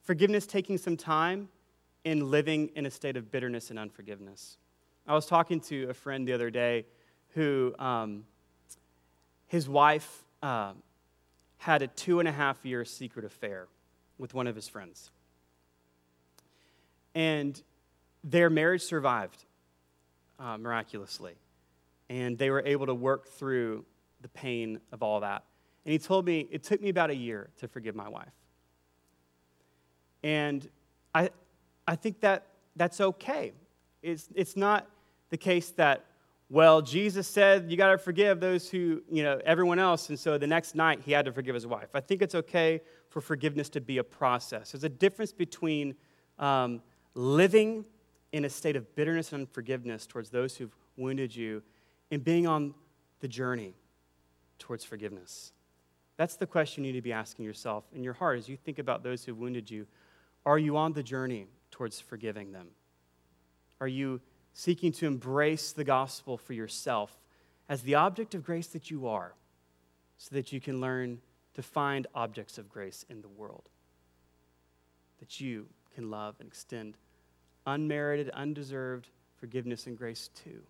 forgiveness 0.04 0.48
taking 0.48 0.78
some 0.78 0.98
time 0.98 1.50
and 2.06 2.24
living 2.24 2.72
in 2.76 2.86
a 2.86 2.92
state 2.92 3.16
of 3.16 3.32
bitterness 3.32 3.70
and 3.70 3.78
unforgiveness. 3.78 4.58
I 5.08 5.14
was 5.14 5.26
talking 5.26 5.60
to 5.62 5.90
a 5.90 5.94
friend 5.94 6.28
the 6.28 6.34
other 6.34 6.50
day 6.50 6.86
who 7.30 7.74
um, 7.80 8.26
his 9.48 9.70
wife 9.70 10.24
uh, 10.42 10.74
had 11.63 11.82
a 11.82 11.88
two 11.88 12.19
and 12.19 12.28
a 12.28 12.32
half 12.32 12.65
year 12.65 12.84
secret 12.84 13.23
affair 13.23 13.67
with 14.17 14.34
one 14.34 14.47
of 14.47 14.55
his 14.55 14.68
friends. 14.68 15.11
And 17.16 17.61
their 18.22 18.49
marriage 18.49 18.82
survived 18.82 19.45
uh, 20.39 20.57
miraculously. 20.57 21.36
And 22.09 22.38
they 22.38 22.49
were 22.49 22.61
able 22.66 22.88
to 22.88 22.93
work 22.93 23.30
through 23.30 23.86
the 24.22 24.28
pain 24.28 24.82
of 24.91 25.01
all 25.01 25.22
that. 25.22 25.45
And 25.86 25.93
he 25.93 25.99
told 25.99 26.26
me 26.26 26.49
it 26.51 26.64
took 26.64 26.82
me 26.82 26.89
about 26.89 27.09
a 27.09 27.16
year 27.16 27.49
to 27.59 27.70
forgive 27.70 27.95
my 27.95 28.09
wife. 28.09 28.34
And 30.22 30.68
I, 31.16 31.30
I 31.88 31.95
think 31.95 32.20
that 32.20 32.45
that's 32.76 32.99
okay. 32.99 33.53
It's, 34.01 34.28
it's 34.36 34.57
not 34.57 34.86
the 35.30 35.38
case 35.38 35.70
that, 35.72 36.03
well, 36.54 36.84
Jesus 36.84 37.28
said 37.28 37.72
you 37.72 37.78
got 37.78 37.89
to 37.89 37.97
forgive 37.97 38.39
those 38.39 38.70
who, 38.70 39.01
you 39.10 39.24
know, 39.24 39.41
everyone 39.43 39.80
else. 39.80 40.10
And 40.10 40.20
so 40.20 40.38
the 40.38 40.45
next 40.45 40.76
night 40.76 41.01
he 41.04 41.12
had 41.12 41.26
to 41.26 41.32
forgive 41.32 41.56
his 41.56 41.66
wife. 41.66 41.89
I 41.95 41.99
think 41.99 42.22
it's 42.22 42.36
okay 42.36 42.82
for 43.10 43.22
forgiveness 43.22 43.70
to 43.70 43.82
be 43.82 43.97
a 43.97 44.04
process. 44.04 44.72
There's 44.72 44.84
a 44.84 44.89
difference 44.89 45.34
between 45.34 45.95
um, 46.38 46.84
living 47.16 47.86
in 48.34 48.45
a 48.45 48.51
state 48.51 48.76
of 48.76 48.95
bitterness 48.95 49.34
and 49.34 49.41
unforgiveness 49.41 50.06
towards 50.06 50.30
those 50.30 50.56
who've 50.56 50.76
wounded 50.95 51.36
you 51.36 51.64
and 52.12 52.24
being 52.24 52.45
on 52.45 52.76
the 53.22 53.28
journey 53.28 53.74
towards 54.60 54.84
forgiveness. 54.84 55.54
That's 56.18 56.36
the 56.36 56.45
question 56.45 56.84
you 56.84 56.91
need 56.91 56.99
to 56.99 57.01
be 57.01 57.14
asking 57.14 57.45
yourself 57.45 57.86
in 57.95 58.04
your 58.04 58.14
heart 58.14 58.38
as 58.38 58.47
you 58.47 58.58
think 58.58 58.78
about 58.78 59.01
those 59.01 59.26
who've 59.26 59.39
wounded 59.39 59.72
you. 59.72 59.88
Are 60.45 60.60
you 60.60 60.78
on 60.78 60.93
the 60.93 61.01
journey 61.01 61.47
towards 61.72 61.99
forgiving 61.99 62.51
them? 62.51 62.68
Are 63.82 63.88
you 63.88 64.22
seeking 64.54 64.91
to 64.93 65.08
embrace 65.08 65.72
the 65.72 65.84
gospel 65.84 66.38
for 66.38 66.54
yourself 66.54 67.18
as 67.68 67.82
the 67.82 67.95
object 67.95 68.36
of 68.36 68.43
grace 68.43 68.68
that 68.68 68.91
you 68.91 69.08
are 69.08 69.34
so 70.18 70.36
that 70.36 70.54
you 70.54 70.62
can 70.62 70.80
learn 70.80 71.20
to 71.56 71.64
find 71.64 72.08
objects 72.14 72.58
of 72.58 72.70
grace 72.70 73.06
in 73.10 73.22
the 73.22 73.28
world? 73.28 73.70
That 75.20 75.41
you 75.41 75.68
can 75.95 76.10
love 76.10 76.36
and 76.39 76.47
extend 76.47 76.97
unmerited, 77.66 78.30
undeserved 78.32 79.08
forgiveness 79.38 79.88
and 79.88 79.97
grace 79.97 80.30
to? 80.43 80.62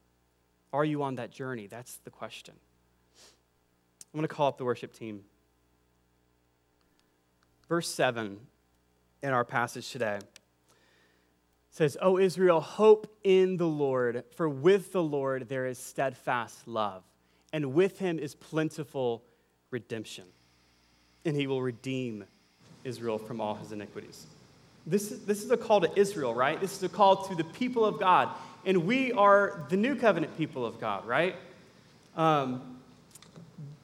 Are 0.72 0.86
you 0.86 1.04
on 1.04 1.16
that 1.16 1.32
journey? 1.32 1.68
That's 1.68 1.98
the 1.98 2.10
question. 2.10 2.56
I'm 4.14 4.20
going 4.20 4.28
to 4.28 4.34
call 4.34 4.48
up 4.48 4.58
the 4.58 4.66
worship 4.66 4.94
team. 4.94 5.22
Verse 7.70 7.88
7 7.88 8.40
in 9.22 9.30
our 9.30 9.46
passage 9.46 9.90
today 9.90 10.20
says, 11.74 11.98
O 12.04 12.20
Israel, 12.20 12.62
hope 12.62 13.08
in 13.24 13.58
the 13.58 13.68
Lord, 13.68 14.24
for 14.36 14.48
with 14.48 14.94
the 14.94 15.02
Lord 15.02 15.50
there 15.50 15.66
is 15.66 15.80
steadfast 15.80 16.68
love, 16.68 17.02
and 17.52 17.74
with 17.74 17.98
him 17.98 18.20
is 18.20 18.36
plentiful 18.36 19.24
redemption, 19.72 20.26
and 21.26 21.36
he 21.36 21.48
will 21.48 21.64
redeem 21.64 22.26
Israel 22.84 23.18
from 23.18 23.42
all 23.42 23.56
his 23.56 23.72
iniquities. 23.72 24.28
This 24.86 25.12
is, 25.12 25.26
this 25.26 25.44
is 25.44 25.50
a 25.50 25.58
call 25.58 25.82
to 25.82 26.00
Israel, 26.00 26.36
right? 26.36 26.62
This 26.62 26.78
is 26.78 26.84
a 26.84 26.90
call 26.90 27.24
to 27.26 27.34
the 27.34 27.44
people 27.44 27.84
of 27.84 28.00
God. 28.00 28.30
And 28.66 28.86
we 28.86 29.12
are 29.12 29.66
the 29.70 29.78
new 29.78 29.96
covenant 29.96 30.38
people 30.38 30.68
of 30.68 30.80
God, 30.80 31.08
right? 31.08 31.36
Um, 32.16 32.78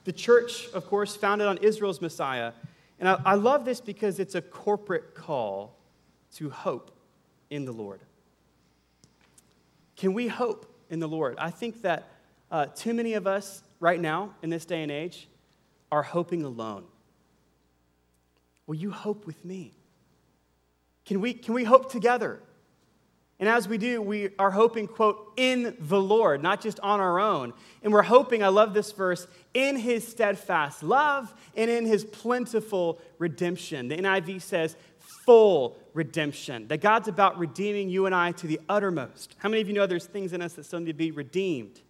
the 0.03 0.11
church, 0.11 0.69
of 0.73 0.85
course, 0.85 1.15
founded 1.15 1.47
on 1.47 1.57
Israel's 1.57 2.01
Messiah. 2.01 2.51
And 2.99 3.09
I, 3.09 3.19
I 3.25 3.33
love 3.33 3.65
this 3.65 3.81
because 3.81 4.19
it's 4.19 4.35
a 4.35 4.41
corporate 4.43 5.15
call 5.15 5.75
to 6.35 6.51
hope 6.51 6.91
in 7.49 7.65
the 7.65 7.71
Lord. 7.71 8.01
Can 9.95 10.13
we 10.13 10.27
hope 10.27 10.65
in 10.89 10.99
the 10.99 11.07
Lord? 11.07 11.35
I 11.37 11.51
think 11.51 11.81
that 11.81 12.07
uh, 12.51 12.67
too 12.67 12.93
many 12.93 13.13
of 13.13 13.27
us 13.27 13.61
right 13.79 13.99
now, 13.99 14.33
in 14.41 14.49
this 14.49 14.65
day 14.65 14.81
and 14.81 14.91
age, 14.91 15.27
are 15.91 16.03
hoping 16.03 16.43
alone. 16.43 16.85
Will 18.67 18.75
you 18.75 18.91
hope 18.91 19.25
with 19.25 19.43
me? 19.43 19.73
Can 21.05 21.21
we, 21.21 21.33
can 21.33 21.53
we 21.53 21.63
hope 21.63 21.91
together? 21.91 22.39
And 23.39 23.47
as 23.47 23.69
we 23.69 23.77
do, 23.77 24.01
we 24.01 24.29
are 24.37 24.51
hoping, 24.51 24.85
quote, 24.85 25.33
in 25.37 25.75
the 25.79 25.99
Lord, 25.99 26.43
not 26.43 26.59
just 26.61 26.79
on 26.81 26.99
our 26.99 27.19
own. 27.19 27.53
And 27.81 27.93
we're 27.93 28.01
hoping, 28.01 28.43
I 28.43 28.49
love 28.49 28.73
this 28.73 28.91
verse, 28.91 29.27
in 29.53 29.77
his 29.77 30.05
steadfast 30.05 30.83
love 30.83 31.33
and 31.55 31.71
in 31.71 31.85
his 31.85 32.03
plentiful 32.03 32.99
redemption. 33.17 33.87
The 33.87 33.95
NIV 33.95 34.41
says, 34.41 34.75
full 35.29 35.77
redemption. 35.93 36.67
That 36.69 36.81
God's 36.81 37.07
about 37.07 37.37
redeeming 37.37 37.87
you 37.87 38.07
and 38.07 38.15
I 38.15 38.31
to 38.31 38.47
the 38.47 38.59
uttermost. 38.67 39.35
How 39.37 39.47
many 39.47 39.61
of 39.61 39.67
you 39.67 39.75
know 39.75 39.85
there's 39.85 40.07
things 40.07 40.33
in 40.33 40.41
us 40.41 40.53
that 40.53 40.63
still 40.63 40.79
need 40.79 40.87
to 40.87 40.93
be 40.93 41.11
redeemed? 41.11 41.81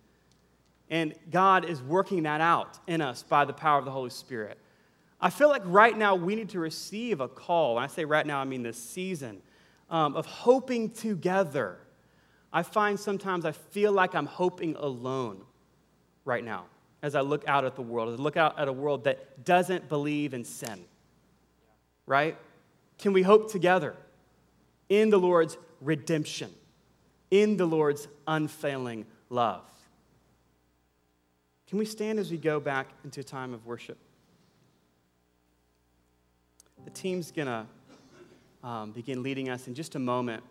And 0.90 1.14
God 1.32 1.64
is 1.64 1.82
working 1.82 2.24
that 2.24 2.42
out 2.42 2.80
in 2.86 3.00
us 3.00 3.24
by 3.24 3.46
the 3.46 3.54
power 3.54 3.80
of 3.80 3.86
the 3.86 3.92
Holy 3.92 4.10
Spirit. 4.10 4.58
I 5.22 5.30
feel 5.30 5.48
like 5.48 5.62
right 5.64 5.98
now 5.98 6.16
we 6.16 6.36
need 6.36 6.50
to 6.50 6.60
receive 6.60 7.22
a 7.22 7.30
call. 7.30 7.76
When 7.76 7.84
I 7.86 7.88
say 7.88 8.04
right 8.04 8.28
now, 8.28 8.42
I 8.42 8.44
mean 8.44 8.62
this 8.62 8.76
season 8.78 9.42
um, 9.90 10.18
of 10.18 10.26
hoping 10.26 10.90
together. 10.90 11.78
I 12.52 12.62
find 12.62 13.00
sometimes 13.00 13.46
I 13.46 13.54
feel 13.54 13.94
like 13.94 14.16
I'm 14.16 14.26
hoping 14.26 14.76
alone 14.76 15.46
right 16.26 16.44
now 16.44 16.66
as 17.02 17.16
I 17.16 17.22
look 17.22 17.48
out 17.48 17.64
at 17.64 17.78
the 17.78 17.84
world, 17.84 18.10
as 18.10 18.20
I 18.20 18.22
look 18.22 18.36
out 18.36 18.60
at 18.60 18.68
a 18.68 18.74
world 18.74 19.06
that 19.06 19.46
doesn't 19.46 19.88
believe 19.88 20.34
in 20.34 20.44
sin. 20.44 20.84
Right? 22.06 22.38
Can 23.00 23.14
we 23.14 23.22
hope 23.22 23.50
together 23.50 23.96
in 24.90 25.10
the 25.10 25.18
Lord's 25.18 25.58
redemption, 25.82 26.52
in 27.32 27.58
the 27.58 27.66
Lord's 27.66 28.08
unfailing 28.28 29.06
love? 29.30 29.64
Can 31.68 31.80
we 31.80 31.86
stand 31.86 32.20
as 32.20 32.30
we 32.30 32.38
go 32.38 32.60
back 32.60 32.90
into 33.04 33.22
a 33.22 33.24
time 33.24 33.54
of 33.54 33.66
worship? 33.66 33.98
The 36.84 36.92
team's 36.92 37.32
going 37.32 37.48
to 37.48 38.68
um, 38.68 38.92
begin 38.92 39.24
leading 39.24 39.50
us 39.50 39.68
in 39.68 39.76
just 39.76 39.96
a 39.96 40.00
moment. 40.00 40.44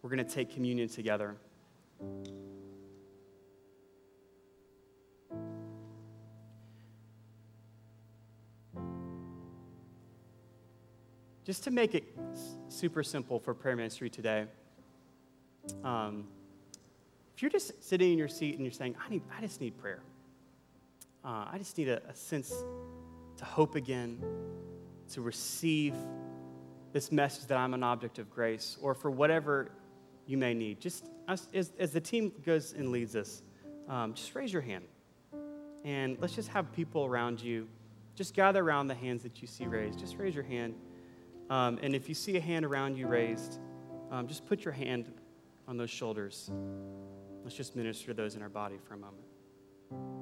We're 0.00 0.10
going 0.10 0.26
to 0.26 0.34
take 0.34 0.52
communion 0.54 0.88
together. 0.88 1.36
Just 11.44 11.64
to 11.64 11.72
make 11.72 11.96
it 11.96 12.04
super 12.68 13.02
simple 13.02 13.40
for 13.40 13.52
prayer 13.52 13.74
ministry 13.74 14.08
today, 14.08 14.46
um, 15.82 16.28
if 17.34 17.42
you're 17.42 17.50
just 17.50 17.82
sitting 17.82 18.12
in 18.12 18.18
your 18.18 18.28
seat 18.28 18.54
and 18.54 18.64
you're 18.64 18.70
saying, 18.70 18.94
I, 19.04 19.10
need, 19.10 19.22
I 19.36 19.40
just 19.40 19.60
need 19.60 19.76
prayer, 19.76 20.02
uh, 21.24 21.46
I 21.52 21.58
just 21.58 21.76
need 21.76 21.88
a, 21.88 22.00
a 22.08 22.14
sense 22.14 22.52
to 23.38 23.44
hope 23.44 23.74
again, 23.74 24.22
to 25.14 25.20
receive 25.20 25.94
this 26.92 27.10
message 27.10 27.46
that 27.48 27.58
I'm 27.58 27.74
an 27.74 27.82
object 27.82 28.20
of 28.20 28.30
grace, 28.30 28.78
or 28.80 28.94
for 28.94 29.10
whatever 29.10 29.72
you 30.26 30.38
may 30.38 30.54
need, 30.54 30.80
just 30.80 31.06
as, 31.26 31.72
as 31.76 31.90
the 31.90 32.00
team 32.00 32.32
goes 32.46 32.72
and 32.72 32.92
leads 32.92 33.16
us, 33.16 33.42
um, 33.88 34.14
just 34.14 34.32
raise 34.36 34.52
your 34.52 34.62
hand. 34.62 34.84
And 35.84 36.16
let's 36.20 36.36
just 36.36 36.50
have 36.50 36.72
people 36.72 37.04
around 37.04 37.42
you. 37.42 37.66
Just 38.14 38.32
gather 38.34 38.62
around 38.62 38.86
the 38.86 38.94
hands 38.94 39.24
that 39.24 39.42
you 39.42 39.48
see 39.48 39.66
raised. 39.66 39.98
Just 39.98 40.18
raise 40.18 40.36
your 40.36 40.44
hand. 40.44 40.74
Um, 41.52 41.78
and 41.82 41.94
if 41.94 42.08
you 42.08 42.14
see 42.14 42.38
a 42.38 42.40
hand 42.40 42.64
around 42.64 42.96
you 42.96 43.06
raised, 43.06 43.60
um, 44.10 44.26
just 44.26 44.46
put 44.46 44.64
your 44.64 44.72
hand 44.72 45.12
on 45.68 45.76
those 45.76 45.90
shoulders. 45.90 46.50
Let's 47.44 47.54
just 47.54 47.76
minister 47.76 48.06
to 48.06 48.14
those 48.14 48.36
in 48.36 48.42
our 48.42 48.48
body 48.48 48.78
for 48.88 48.94
a 48.94 48.96
moment. 48.96 50.21